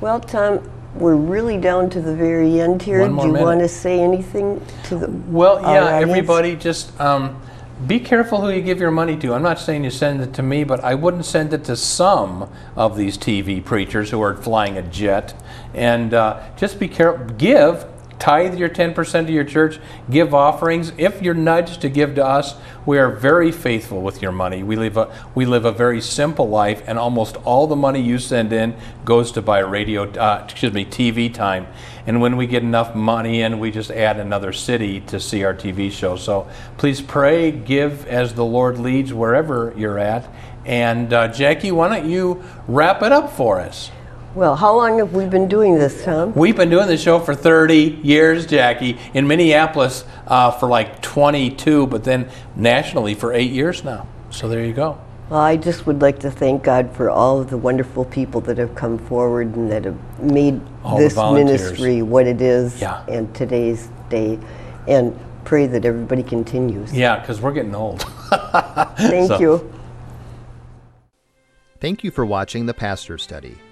Well, 0.00 0.20
Tom, 0.20 0.70
we're 0.94 1.14
really 1.16 1.56
down 1.58 1.88
to 1.90 2.00
the 2.00 2.14
very 2.14 2.60
end 2.60 2.82
here. 2.82 3.00
One 3.00 3.12
more 3.12 3.24
Do 3.24 3.28
you 3.28 3.32
minute. 3.34 3.46
want 3.46 3.60
to 3.60 3.68
say 3.68 4.00
anything 4.00 4.64
to 4.84 4.96
the 4.96 5.08
Well, 5.28 5.60
yeah, 5.62 5.84
audience? 5.96 6.10
everybody 6.10 6.56
just 6.56 6.98
um, 7.00 7.40
be 7.86 8.00
careful 8.00 8.40
who 8.40 8.50
you 8.50 8.60
give 8.60 8.80
your 8.80 8.90
money 8.90 9.16
to. 9.18 9.32
I'm 9.32 9.42
not 9.42 9.58
saying 9.58 9.84
you 9.84 9.90
send 9.90 10.20
it 10.20 10.34
to 10.34 10.42
me, 10.42 10.64
but 10.64 10.82
I 10.84 10.94
wouldn't 10.94 11.24
send 11.24 11.52
it 11.54 11.64
to 11.64 11.76
some 11.76 12.50
of 12.76 12.96
these 12.96 13.16
TV 13.16 13.64
preachers 13.64 14.10
who 14.10 14.20
are 14.20 14.36
flying 14.36 14.76
a 14.76 14.82
jet. 14.82 15.34
And 15.74 16.12
uh, 16.12 16.42
just 16.56 16.78
be 16.78 16.88
careful. 16.88 17.26
Give. 17.36 17.84
Tithe 18.20 18.58
your 18.58 18.68
10% 18.68 19.26
to 19.26 19.32
your 19.32 19.44
church, 19.44 19.80
give 20.10 20.34
offerings. 20.34 20.92
If 20.98 21.22
you're 21.22 21.34
nudged 21.34 21.80
to 21.80 21.88
give 21.88 22.14
to 22.16 22.24
us, 22.24 22.54
we 22.84 22.98
are 22.98 23.10
very 23.10 23.50
faithful 23.50 24.02
with 24.02 24.20
your 24.20 24.30
money. 24.30 24.62
We 24.62 24.76
live 24.76 24.98
a, 24.98 25.10
we 25.34 25.46
live 25.46 25.64
a 25.64 25.72
very 25.72 26.02
simple 26.02 26.46
life, 26.48 26.82
and 26.86 26.98
almost 26.98 27.36
all 27.38 27.66
the 27.66 27.76
money 27.76 28.00
you 28.00 28.18
send 28.18 28.52
in 28.52 28.76
goes 29.06 29.32
to 29.32 29.42
buy 29.42 29.60
radio, 29.60 30.10
uh, 30.12 30.42
excuse 30.44 30.72
me, 30.72 30.84
TV 30.84 31.32
time. 31.32 31.66
And 32.06 32.20
when 32.20 32.36
we 32.36 32.46
get 32.46 32.62
enough 32.62 32.94
money 32.94 33.40
in, 33.40 33.58
we 33.58 33.70
just 33.70 33.90
add 33.90 34.18
another 34.18 34.52
city 34.52 35.00
to 35.02 35.18
see 35.18 35.42
our 35.42 35.54
TV 35.54 35.90
show. 35.90 36.16
So 36.16 36.46
please 36.76 37.00
pray, 37.00 37.50
give 37.50 38.06
as 38.06 38.34
the 38.34 38.44
Lord 38.44 38.78
leads 38.78 39.14
wherever 39.14 39.72
you're 39.78 39.98
at. 39.98 40.28
And 40.66 41.12
uh, 41.12 41.28
Jackie, 41.28 41.72
why 41.72 41.88
don't 41.88 42.08
you 42.08 42.44
wrap 42.68 43.02
it 43.02 43.12
up 43.12 43.30
for 43.30 43.60
us? 43.60 43.90
Well, 44.34 44.54
how 44.54 44.76
long 44.76 44.98
have 44.98 45.12
we 45.12 45.26
been 45.26 45.48
doing 45.48 45.74
this, 45.74 46.04
Tom? 46.04 46.32
We've 46.34 46.54
been 46.56 46.70
doing 46.70 46.86
this 46.86 47.02
show 47.02 47.18
for 47.18 47.34
30 47.34 48.00
years, 48.04 48.46
Jackie. 48.46 48.96
In 49.12 49.26
Minneapolis 49.26 50.04
uh, 50.28 50.52
for 50.52 50.68
like 50.68 51.02
22, 51.02 51.88
but 51.88 52.04
then 52.04 52.30
nationally 52.54 53.14
for 53.14 53.32
eight 53.32 53.50
years 53.50 53.82
now. 53.82 54.06
So 54.30 54.48
there 54.48 54.64
you 54.64 54.72
go. 54.72 55.00
Well, 55.30 55.40
I 55.40 55.56
just 55.56 55.84
would 55.86 56.00
like 56.00 56.20
to 56.20 56.30
thank 56.30 56.62
God 56.62 56.94
for 56.94 57.10
all 57.10 57.40
of 57.40 57.50
the 57.50 57.56
wonderful 57.58 58.04
people 58.04 58.40
that 58.42 58.58
have 58.58 58.74
come 58.76 58.98
forward 58.98 59.54
and 59.56 59.70
that 59.70 59.84
have 59.84 60.20
made 60.22 60.60
All 60.84 60.96
this 60.98 61.16
ministry 61.16 62.02
what 62.02 62.26
it 62.28 62.40
is 62.40 62.80
Yeah. 62.80 63.04
and 63.08 63.32
today's 63.34 63.88
day, 64.08 64.38
and 64.86 65.18
pray 65.44 65.66
that 65.66 65.84
everybody 65.84 66.22
continues. 66.22 66.92
Yeah, 66.92 67.18
because 67.18 67.40
we're 67.40 67.52
getting 67.52 67.74
old. 67.74 68.02
Thank 68.96 69.28
So- 69.28 69.38
you. 69.40 69.72
Thank 71.80 72.04
you 72.04 72.10
for 72.10 72.26
watching 72.26 72.66
the 72.66 72.74
Pastor 72.74 73.16
Study. 73.16 73.56